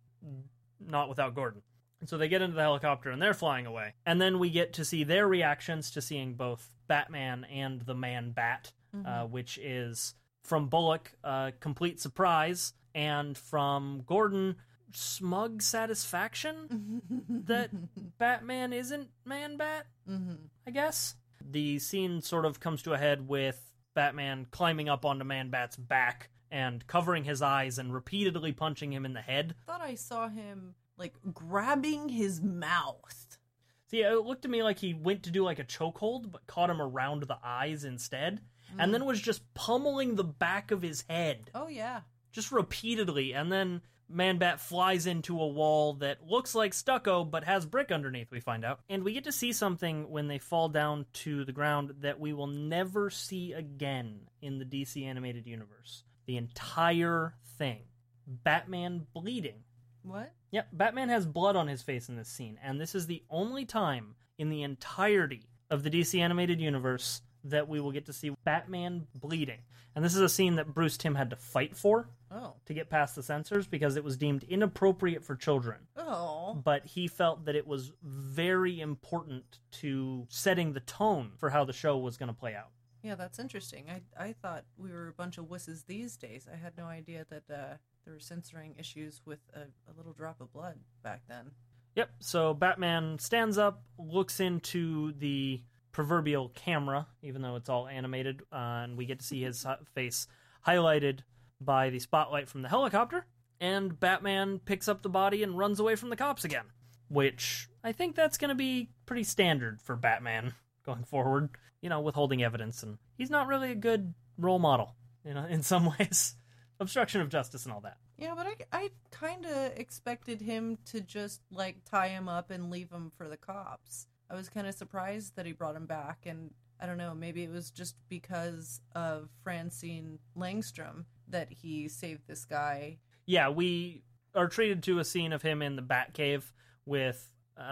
not 0.81 1.09
without 1.09 1.35
Gordon. 1.35 1.63
And 2.01 2.09
so 2.09 2.17
they 2.17 2.29
get 2.29 2.41
into 2.41 2.57
the 2.57 2.63
helicopter 2.63 3.11
and 3.11 3.21
they're 3.21 3.35
flying 3.35 3.67
away. 3.67 3.95
And 4.07 4.21
then 4.21 4.39
we 4.39 4.51
get 4.51 4.75
to 4.75 4.85
see 4.85 5.05
their 5.05 5.29
reactions 5.29 5.91
to 5.93 6.01
seeing 6.01 6.35
both 6.35 6.67
Batman 6.89 7.45
and 7.45 7.81
the 7.83 7.95
Man 7.95 8.33
Bat, 8.33 8.73
uh, 9.05 9.25
which 9.25 9.59
is 9.59 10.15
from 10.43 10.69
Bullock, 10.69 11.13
a 11.23 11.53
complete 11.61 12.01
surprise, 12.01 12.73
and 12.95 13.37
from 13.37 14.03
Gordon, 14.07 14.57
smug 14.93 15.63
satisfaction 15.63 17.03
that 17.47 17.71
Batman 18.19 18.73
isn't 18.73 19.09
Man 19.25 19.57
Bat, 19.57 19.87
hmm 20.07 20.35
I 20.67 20.71
guess. 20.71 21.15
The 21.41 21.79
scene 21.79 22.21
sort 22.21 22.45
of 22.45 22.61
comes 22.61 22.83
to 22.83 22.93
a 22.93 22.99
head 22.99 23.27
with 23.29 23.61
Batman 23.95 24.47
climbing 24.51 24.89
up 24.89 25.05
onto 25.05 25.25
Man 25.25 25.51
Bat's 25.51 25.77
back 25.77 26.31
and 26.51 26.87
covering 26.87 27.25
his 27.25 27.43
eyes 27.43 27.79
and 27.79 27.95
repeatedly 27.95 28.53
punching 28.53 28.93
him 28.93 29.05
in 29.05 29.13
the 29.15 29.21
head. 29.21 29.55
thought 29.67 29.81
I 29.81 29.95
saw 29.95 30.29
him 30.29 30.75
like 30.97 31.15
grabbing 31.33 32.09
his 32.09 32.41
mouth. 32.41 33.39
See, 33.87 34.03
it 34.03 34.25
looked 34.25 34.43
to 34.43 34.49
me 34.49 34.63
like 34.63 34.79
he 34.79 34.95
went 34.95 35.25
to 35.25 35.31
do 35.31 35.45
like 35.45 35.59
a 35.59 35.65
chokehold, 35.65 36.31
but 36.31 36.47
caught 36.47 36.71
him 36.71 36.81
around 36.81 37.25
the 37.25 37.39
eyes 37.43 37.85
instead, 37.85 38.41
and 38.79 38.93
then 38.93 39.03
mm. 39.03 39.07
was 39.07 39.21
just 39.21 39.43
pummeling 39.55 40.15
the 40.15 40.25
back 40.25 40.71
of 40.71 40.83
his 40.83 41.05
head, 41.09 41.51
Oh 41.55 41.69
yeah. 41.69 42.01
just 42.33 42.53
repeatedly. 42.53 43.33
And 43.35 43.51
then 43.51 43.83
Man 44.09 44.39
Bat 44.39 44.61
flies 44.61 45.07
into 45.07 45.41
a 45.41 45.47
wall 45.47 45.95
that 45.95 46.27
looks 46.27 46.55
like 46.55 46.75
stucco, 46.75 47.25
but 47.25 47.45
has 47.45 47.65
brick 47.65 47.93
underneath, 47.93 48.31
we 48.31 48.41
find 48.41 48.65
out. 48.65 48.81
And 48.89 49.05
we 49.05 49.13
get 49.13 49.25
to 49.25 49.33
see 49.33 49.53
something 49.53 50.11
when 50.11 50.27
they 50.27 50.39
fall 50.39 50.69
down 50.69 51.07
to 51.15 51.45
the 51.45 51.53
ground 51.53 51.95
that 52.01 52.19
we 52.19 52.33
will 52.33 52.49
never 52.49 53.11
see 53.11 53.53
again 53.53 54.23
in 54.43 54.59
the 54.59 54.65
DC 54.65 55.05
animated 55.05 55.47
universe. 55.47 56.03
The 56.27 56.37
entire 56.37 57.35
thing. 57.59 57.83
Batman 58.27 59.07
bleeding. 59.13 59.65
What? 60.03 60.33
Yep, 60.51 60.69
Batman 60.73 61.09
has 61.11 61.27
blood 61.27 61.57
on 61.57 61.69
his 61.69 61.83
face 61.83 62.09
in 62.09 62.17
this 62.17 62.29
scene, 62.29 62.59
and 62.63 62.81
this 62.81 62.95
is 62.95 63.07
the 63.07 63.23
only 63.31 63.65
time 63.65 64.15
in 64.39 64.49
the 64.49 64.63
entirety 64.63 65.43
of 65.71 65.83
the 65.83 65.91
DC 65.91 66.19
animated 66.19 66.61
universe 66.61 67.21
that 67.45 67.69
we 67.69 67.81
will 67.81 67.93
get 67.93 68.07
to 68.07 68.13
see 68.13 68.31
Batman 68.45 69.07
bleeding. 69.15 69.61
And 69.95 70.05
this 70.05 70.15
is 70.15 70.21
a 70.21 70.29
scene 70.29 70.55
that 70.57 70.73
Bruce 70.73 70.97
Timm 70.97 71.15
had 71.17 71.31
to 71.31 71.37
fight 71.37 71.77
for 71.77 72.09
Oh. 72.31 72.55
to 72.67 72.75
get 72.75 72.89
past 72.91 73.17
the 73.17 73.23
censors 73.25 73.67
because 73.67 73.97
it 73.97 74.05
was 74.05 74.17
deemed 74.17 74.45
inappropriate 74.45 75.25
for 75.25 75.35
children. 75.35 75.81
Oh. 75.97 76.55
But 76.65 76.87
he 76.87 77.09
felt 77.09 77.45
that 77.47 77.57
it 77.57 77.67
was 77.67 77.93
very 78.03 78.81
important 78.81 79.59
to 79.73 80.27
setting 80.31 80.73
the 80.73 80.81
tone 80.81 81.33
for 81.39 81.51
how 81.51 81.65
the 81.65 81.73
show 81.73 81.99
was 81.99 82.17
going 82.17 82.29
to 82.29 82.39
play 82.39 82.55
out. 82.55 82.69
Yeah, 83.03 83.15
that's 83.17 83.39
interesting. 83.39 83.87
I 83.91 84.03
I 84.29 84.33
thought 84.35 84.65
we 84.77 84.93
were 84.93 85.09
a 85.09 85.13
bunch 85.13 85.39
of 85.39 85.47
wusses 85.47 85.87
these 85.87 86.17
days. 86.17 86.47
I 86.53 86.57
had 86.57 86.77
no 86.77 86.85
idea 86.85 87.27
that 87.31 87.45
uh, 87.51 87.77
there 88.05 88.13
were 88.15 88.21
censoring 88.21 88.77
issues 88.79 89.23
with 89.25 89.41
a, 89.55 89.61
a 89.91 89.93
little 89.97 90.13
drop 90.13 90.41
of 90.41 90.53
blood 90.53 90.79
back 91.03 91.23
then. 91.27 91.51
Yep. 91.97 92.11
So 92.21 92.55
Batman 92.55 93.19
stands 93.19 93.59
up, 93.59 93.83
looks 93.99 94.39
into 94.39 95.13
the 95.13 95.63
proverbial 95.93 96.51
camera, 96.51 97.07
even 97.23 97.43
though 97.43 97.57
it's 97.57 97.69
all 97.69 97.89
animated, 97.89 98.43
uh, 98.53 98.83
and 98.85 98.97
we 98.97 99.07
get 99.07 99.21
to 99.21 99.25
see 99.25 99.43
his 99.43 99.67
face 99.95 100.27
highlighted 100.67 101.21
by 101.61 101.91
the 101.91 101.99
spotlight 101.99 102.49
from 102.49 102.63
the 102.63 102.69
helicopter. 102.69 103.27
And 103.61 103.99
Batman 103.99 104.59
picks 104.59 104.89
up 104.89 105.03
the 105.03 105.09
body 105.11 105.43
and 105.43 105.59
runs 105.59 105.81
away 105.81 105.97
from 105.97 106.09
the 106.09 106.17
cops 106.17 106.45
again, 106.45 106.65
which 107.09 107.69
I 107.85 107.93
think 107.93 108.17
that's 108.17 108.39
going 108.39 108.49
to 108.49 108.55
be 108.55 108.91
pretty 109.05 109.25
standard 109.25 109.83
for 109.83 109.97
Batman 109.97 110.55
going 110.87 111.05
forward. 111.05 111.51
You 111.83 111.89
know, 111.89 112.01
withholding 112.01 112.43
evidence, 112.43 112.83
and 112.83 112.99
he's 113.17 113.31
not 113.31 113.47
really 113.47 113.71
a 113.71 113.75
good 113.75 114.13
role 114.37 114.59
model, 114.59 114.97
you 115.25 115.33
know, 115.33 115.47
in 115.51 115.63
some 115.63 115.93
ways. 115.99 116.37
Obstruction 116.79 117.21
of 117.21 117.29
justice 117.29 117.65
and 117.65 117.75
all 117.75 117.81
that. 117.83 117.99
Yeah, 118.17 118.35
but 118.35 118.47
I, 118.47 118.55
I 118.73 118.91
kind 119.11 119.47
of 119.47 119.73
expected 119.79 120.41
him 120.41 120.79
to 120.87 121.01
just 121.01 121.41
like 121.51 121.85
tie 121.91 122.09
him 122.09 122.29
up 122.29 122.51
and 122.51 122.71
leave 122.71 122.91
him 122.91 123.11
for 123.17 123.29
the 123.29 123.37
cops. 123.37 124.07
I 124.31 124.35
was 124.35 124.49
kind 124.49 124.67
of 124.67 124.75
surprised 124.75 125.37
that 125.37 125.47
he 125.47 125.53
brought 125.53 125.75
him 125.75 125.87
back, 125.87 126.21
and 126.27 126.51
I 126.81 126.87
don't 126.87 126.99
know, 126.99 127.15
maybe 127.15 127.43
it 127.43 127.51
was 127.51 127.71
just 127.71 127.97
because 128.09 128.81
of 128.95 129.29
Francine 129.43 130.19
Langstrom 130.37 131.05
that 131.29 131.51
he 131.51 131.89
saved 131.89 132.23
this 132.27 132.45
guy. 132.45 132.99
yeah, 133.27 133.49
we 133.49 134.03
are 134.35 134.49
treated 134.49 134.83
to 134.85 134.99
a 135.01 135.05
scene 135.05 135.33
of 135.33 135.43
him 135.43 135.63
in 135.63 135.77
the 135.77 135.83
Bat 135.83 136.15
Cave 136.15 136.53
with 136.87 137.29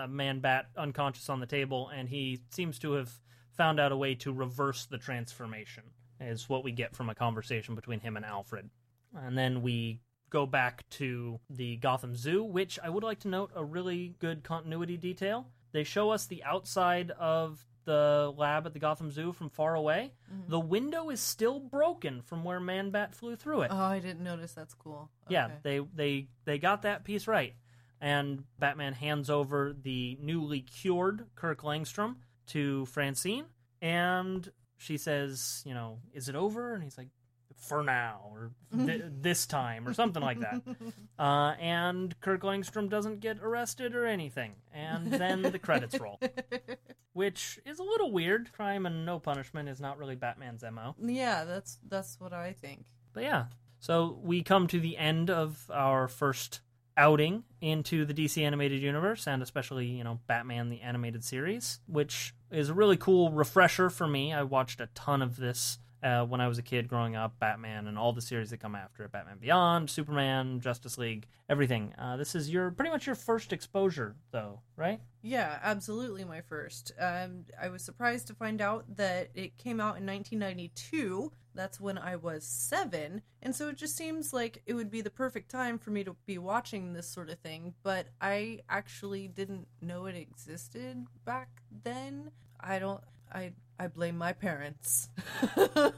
Man 0.09 0.40
Bat 0.40 0.66
unconscious 0.77 1.29
on 1.29 1.40
the 1.40 1.47
table, 1.47 1.88
and 1.88 2.09
he 2.09 2.40
seems 2.51 2.79
to 2.81 2.92
have 2.92 3.11
found 3.57 3.81
out 3.81 3.92
a 3.92 3.97
way 3.97 4.14
to 4.16 4.33
reverse 4.33 4.87
the 4.87 4.99
transformation. 4.99 5.85
Is 6.21 6.49
what 6.49 6.64
we 6.64 6.73
get 6.73 6.97
from 6.97 7.09
a 7.09 7.14
conversation 7.14 7.77
between 7.77 8.01
him 8.01 8.16
and 8.16 8.27
Alfred, 8.27 8.68
and 9.14 9.38
then 9.38 9.62
we 9.62 10.01
go 10.31 10.47
back 10.47 10.88
to 10.90 11.38
the 11.49 11.77
Gotham 11.77 12.16
Zoo, 12.16 12.42
which 12.42 12.79
I 12.83 12.90
would 12.90 13.05
like 13.05 13.21
to 13.21 13.29
note 13.29 13.53
a 13.55 13.64
really 13.64 14.16
good 14.18 14.42
continuity 14.42 14.97
detail. 14.97 15.47
They 15.73 15.85
show 15.85 16.11
us 16.11 16.27
the 16.27 16.45
outside 16.45 17.11
of 17.11 17.65
the 17.85 18.33
lab 18.37 18.67
at 18.67 18.75
the 18.75 18.79
Gotham 18.79 19.11
Zoo 19.11 19.33
from 19.33 19.49
far 19.49 19.75
away. 19.75 20.13
Mm-hmm. 20.31 20.51
The 20.51 20.61
window 20.61 21.09
is 21.09 21.21
still 21.21 21.59
broken 21.59 22.21
from 22.21 22.45
where 22.45 22.61
Man 22.61 22.91
Bat 22.91 23.15
flew 23.15 23.35
through 23.35 23.63
it. 23.63 23.71
Oh, 23.73 23.77
I 23.77 23.99
didn't 23.99 24.23
notice. 24.23 24.53
That's 24.53 24.75
cool. 24.75 25.11
Yeah, 25.29 25.51
they 25.63 25.81
they 25.95 26.29
they 26.45 26.59
got 26.59 26.83
that 26.83 27.05
piece 27.05 27.27
right. 27.27 27.55
And 28.01 28.45
Batman 28.59 28.93
hands 28.93 29.31
over 29.31 29.75
the 29.81 30.19
newly 30.21 30.61
cured 30.61 31.25
Kirk 31.35 31.63
Langstrom 31.63 32.17
to 32.49 32.85
Francine, 32.87 33.47
and 33.81 34.49
she 34.77 34.99
says, 34.99 35.63
"You 35.65 35.75
know, 35.75 35.99
is 36.13 36.29
it 36.29 36.37
over?" 36.37 36.75
And 36.75 36.83
he's 36.85 36.99
like, 36.99 37.09
"For 37.59 37.83
now, 37.83 38.21
or 38.33 38.51
th- 38.87 39.03
this 39.21 39.47
time, 39.47 39.87
or 39.87 39.92
something 39.94 40.23
like 40.23 40.40
that." 40.40 40.62
Uh, 41.18 41.57
and 41.59 42.18
Kirk 42.21 42.42
Langstrom 42.42 42.88
doesn't 42.88 43.18
get 43.18 43.40
arrested 43.42 43.97
or 43.97 44.07
anything, 44.07 44.53
and 44.73 45.11
then 45.11 45.42
the 45.42 45.59
credits 45.59 45.99
roll, 45.99 46.21
which 47.12 47.59
is 47.66 47.81
a 47.81 47.83
little 47.83 48.12
weird. 48.12 48.53
Crime 48.53 48.87
and 48.87 49.05
no 49.05 49.18
punishment 49.18 49.68
is 49.68 49.81
not 49.81 49.99
really 49.99 50.14
Batman's 50.14 50.62
mo. 50.71 50.94
yeah, 51.03 51.42
that's 51.42 51.79
that's 51.88 52.21
what 52.21 52.33
I 52.33 52.53
think. 52.53 52.87
But 53.12 53.25
yeah, 53.25 53.47
so 53.81 54.21
we 54.23 54.44
come 54.44 54.68
to 54.68 54.79
the 54.79 54.97
end 54.97 55.29
of 55.29 55.68
our 55.75 56.07
first 56.07 56.61
outing 56.97 57.44
into 57.61 58.05
the 58.05 58.14
DC 58.14 58.40
animated 58.42 58.81
universe, 58.81 59.27
and 59.27 59.42
especially, 59.42 59.87
you 59.87 60.05
know, 60.05 60.21
Batman 60.27 60.68
the 60.68 60.81
animated 60.81 61.25
series, 61.25 61.81
which 61.87 62.35
is 62.51 62.68
a 62.68 62.75
really 62.75 62.97
cool 62.97 63.31
refresher 63.31 63.90
for 63.90 64.07
me. 64.07 64.33
I 64.33 64.42
watched 64.44 64.81
a 64.81 64.88
ton 64.94 65.21
of 65.23 65.37
this 65.37 65.79
uh, 66.03 66.25
when 66.25 66.41
I 66.41 66.49
was 66.49 66.59
a 66.59 66.63
kid 66.63 66.89
growing 66.89 67.17
up 67.17 67.39
Batman 67.39 67.87
and 67.87 67.99
all 67.99 68.13
the 68.13 68.21
series 68.21 68.51
that 68.51 68.59
come 68.59 68.75
after 68.75 69.05
it 69.05 69.13
Batman 69.13 69.39
Beyond, 69.39 69.91
Superman, 69.91 70.61
Justice 70.61 70.99
League, 70.99 71.27
everything. 71.49 71.95
Uh, 71.99 72.17
this 72.17 72.35
is 72.35 72.51
your 72.51 72.71
pretty 72.71 72.91
much 72.91 73.07
your 73.07 73.15
first 73.15 73.53
exposure, 73.53 74.17
though, 74.31 74.61
right? 74.77 75.01
Yeah, 75.23 75.59
absolutely 75.63 76.25
my 76.25 76.41
first. 76.41 76.93
Um, 76.99 77.45
I 77.61 77.69
was 77.69 77.83
surprised 77.83 78.29
to 78.29 78.35
find 78.35 78.61
out 78.61 78.85
that 78.97 79.31
it 79.35 79.59
came 79.59 79.81
out 79.81 79.99
in 79.99 80.07
1992. 80.07 81.33
That's 81.55 81.81
when 81.81 81.99
I 81.99 82.15
was 82.17 82.45
seven. 82.45 83.23
And 83.43 83.55
so 83.55 83.69
it 83.69 83.77
just 83.77 83.97
seems 83.97 84.33
like 84.33 84.63
it 84.67 84.75
would 84.75 84.91
be 84.91 85.01
the 85.01 85.11
perfect 85.11 85.51
time 85.51 85.79
for 85.79 85.91
me 85.91 86.05
to 86.05 86.15
be 86.25 86.39
watching 86.39 86.93
this 86.93 87.09
sort 87.09 87.31
of 87.31 87.41
thing. 87.41 87.75
But 87.83 88.07
I 88.21 88.61
actually 88.69 89.27
didn't 89.27 89.67
know 89.81 90.07
it 90.07 90.15
existed 90.15 91.05
back 91.25 91.49
then. 91.83 92.31
I 92.61 92.79
don't. 92.79 93.03
I 93.33 93.53
I 93.79 93.87
blame 93.87 94.19
my 94.19 94.33
parents. 94.33 95.09
but 95.55 95.95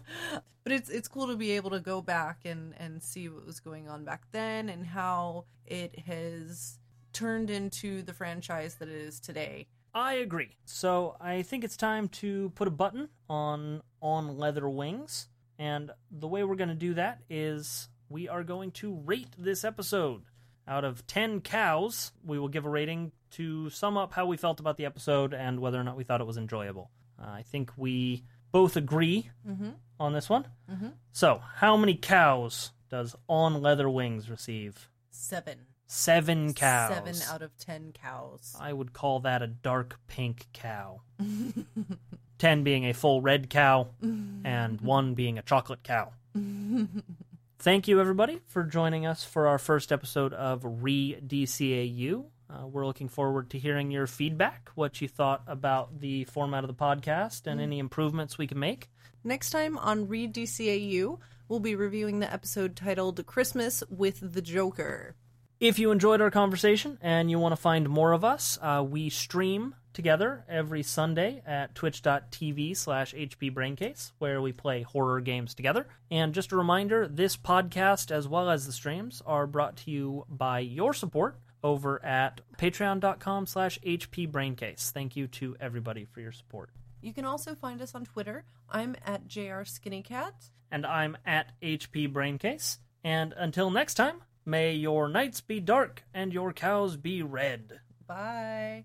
it's 0.67 0.91
it's 0.91 1.09
cool 1.09 1.29
to 1.29 1.37
be 1.37 1.53
able 1.53 1.71
to 1.71 1.81
go 1.81 2.03
back 2.03 2.41
and 2.45 2.75
and 2.79 3.03
see 3.03 3.29
what 3.29 3.47
was 3.47 3.61
going 3.61 3.89
on 3.89 4.05
back 4.05 4.23
then 4.33 4.69
and 4.69 4.87
how 4.87 5.47
it 5.67 5.99
has 6.01 6.79
turned 7.13 7.51
into 7.51 8.03
the 8.03 8.13
franchise 8.13 8.77
that 8.77 8.89
it 8.89 8.95
is 8.95 9.21
today. 9.21 9.67
I 9.93 10.15
agree. 10.15 10.57
So 10.67 11.17
I 11.21 11.43
think 11.43 11.65
it's 11.65 11.77
time 11.77 12.09
to 12.09 12.51
put 12.51 12.69
a 12.69 12.71
button 12.71 13.09
on 13.29 13.83
on 14.01 14.37
leather 14.37 14.69
wings, 14.69 15.29
and 15.59 15.91
the 16.11 16.29
way 16.29 16.45
we're 16.45 16.57
going 16.57 16.69
to 16.69 16.75
do 16.75 16.95
that 16.95 17.21
is 17.29 17.89
we 18.09 18.29
are 18.29 18.45
going 18.45 18.73
to 18.73 18.95
rate 19.05 19.35
this 19.39 19.65
episode. 19.65 20.23
Out 20.69 20.85
of 20.85 21.07
ten 21.07 21.41
cows, 21.41 22.13
we 22.25 22.39
will 22.39 22.49
give 22.49 22.67
a 22.67 22.71
rating 22.71 23.13
to 23.33 23.71
sum 23.71 23.97
up 23.97 24.13
how 24.13 24.27
we 24.27 24.37
felt 24.37 24.61
about 24.61 24.77
the 24.77 24.85
episode 24.85 25.33
and 25.33 25.61
whether 25.61 25.81
or 25.81 25.85
not 25.85 25.97
we 25.97 26.05
thought 26.05 26.21
it 26.21 26.27
was 26.27 26.37
enjoyable. 26.37 26.91
Uh, 27.21 27.29
I 27.29 27.43
think 27.43 27.73
we 27.77 28.25
both 28.53 28.77
agree 28.77 29.31
Mhm. 29.47 29.75
on 29.99 30.13
this 30.13 30.29
one. 30.29 30.47
Mhm. 30.71 30.95
So, 31.13 31.39
how 31.57 31.77
many 31.77 31.95
cows 31.95 32.73
does 32.89 33.15
On 33.29 33.61
Leather 33.61 33.89
Wings 33.91 34.29
receive? 34.31 34.89
Seven. 35.11 35.67
Seven 35.87 36.55
cows. 36.55 36.95
Seven 36.95 37.17
out 37.35 37.43
of 37.43 37.57
ten 37.59 37.93
cows. 37.93 38.57
I 38.59 38.73
would 38.73 38.93
call 38.93 39.21
that 39.21 39.43
a 39.43 39.47
dark 39.49 40.01
pink 40.07 40.49
cow. 40.53 41.03
10 42.39 42.65
being 42.65 42.85
a 42.87 42.95
full 42.95 43.21
red 43.21 43.51
cow, 43.51 43.89
and 44.01 44.81
1 44.83 45.15
being 45.15 45.39
a 45.39 45.43
chocolate 45.43 45.83
cow. 45.83 46.13
Thank 47.59 47.89
you, 47.89 48.01
everybody, 48.01 48.41
for 48.47 48.63
joining 48.65 49.05
us 49.05 49.23
for 49.25 49.47
our 49.47 49.59
first 49.59 49.93
episode 49.93 50.33
of 50.33 50.63
Re 50.83 51.21
DCAU. 51.21 52.25
Uh, 52.51 52.67
we're 52.67 52.87
looking 52.87 53.09
forward 53.09 53.51
to 53.51 53.59
hearing 53.59 53.91
your 53.91 54.07
feedback, 54.07 54.71
what 54.75 55.01
you 55.01 55.09
thought 55.09 55.43
about 55.47 56.01
the 56.01 56.25
format 56.25 56.65
of 56.65 56.69
the 56.69 56.75
podcast, 56.75 57.47
and 57.47 57.61
any 57.61 57.79
improvements 57.79 58.39
we 58.39 58.47
can 58.47 58.59
make. 58.59 58.89
Next 59.23 59.51
time 59.51 59.79
on 59.79 60.09
Re 60.09 60.27
DCAU, 60.27 61.19
we'll 61.49 61.61
be 61.61 61.75
reviewing 61.75 62.21
the 62.21 62.33
episode 62.33 62.75
titled 62.75 63.25
Christmas 63.27 63.83
with 63.89 64.33
the 64.33 64.43
Joker. 64.43 65.15
If 65.61 65.79
you 65.79 65.91
enjoyed 65.91 66.23
our 66.23 66.31
conversation 66.31 66.99
and 67.03 67.31
you 67.31 67.39
want 67.39 67.53
to 67.53 67.61
find 67.61 67.89
more 67.89 68.13
of 68.13 68.25
us, 68.25 68.59
uh, 68.63 68.85
we 68.89 69.11
stream 69.11 69.75
together 69.93 70.45
every 70.49 70.83
Sunday 70.83 71.43
at 71.47 71.75
twitch.tv 71.75 72.77
slash 72.77 73.13
hpbraincase, 73.13 74.13
where 74.19 74.41
we 74.41 74.53
play 74.53 74.83
horror 74.83 75.21
games 75.21 75.55
together. 75.55 75.87
And 76.11 76.33
just 76.33 76.53
a 76.53 76.57
reminder, 76.57 77.07
this 77.07 77.37
podcast, 77.37 78.11
as 78.11 78.27
well 78.27 78.49
as 78.49 78.67
the 78.67 78.73
streams, 78.73 79.23
are 79.27 79.47
brought 79.47 79.77
to 79.79 79.91
you 79.91 80.25
by 80.29 80.61
your 80.61 80.95
support 80.95 81.39
over 81.63 82.05
at 82.05 82.41
patreon.com 82.59 83.47
slash 83.47 83.79
hpbraincase. 83.81 84.91
Thank 84.91 85.17
you 85.17 85.27
to 85.29 85.57
everybody 85.61 86.05
for 86.05 86.21
your 86.21 86.33
support. 86.33 86.71
You 87.01 87.13
can 87.13 87.25
also 87.25 87.55
find 87.55 87.81
us 87.81 87.95
on 87.95 88.05
Twitter. 88.05 88.45
I'm 88.69 88.97
at 89.07 89.27
JRSkinnyCat. 89.27 90.51
And 90.71 90.87
I'm 90.87 91.17
at 91.27 91.53
hpbraincase. 91.63 92.79
And 93.03 93.35
until 93.37 93.71
next 93.71 93.95
time, 93.95 94.23
may 94.45 94.75
your 94.75 95.09
nights 95.09 95.41
be 95.41 95.61
dark 95.61 96.03
and 96.13 96.33
your 96.33 96.53
cows 96.53 96.97
be 96.97 97.23
red. 97.23 97.81
Bye. 98.07 98.85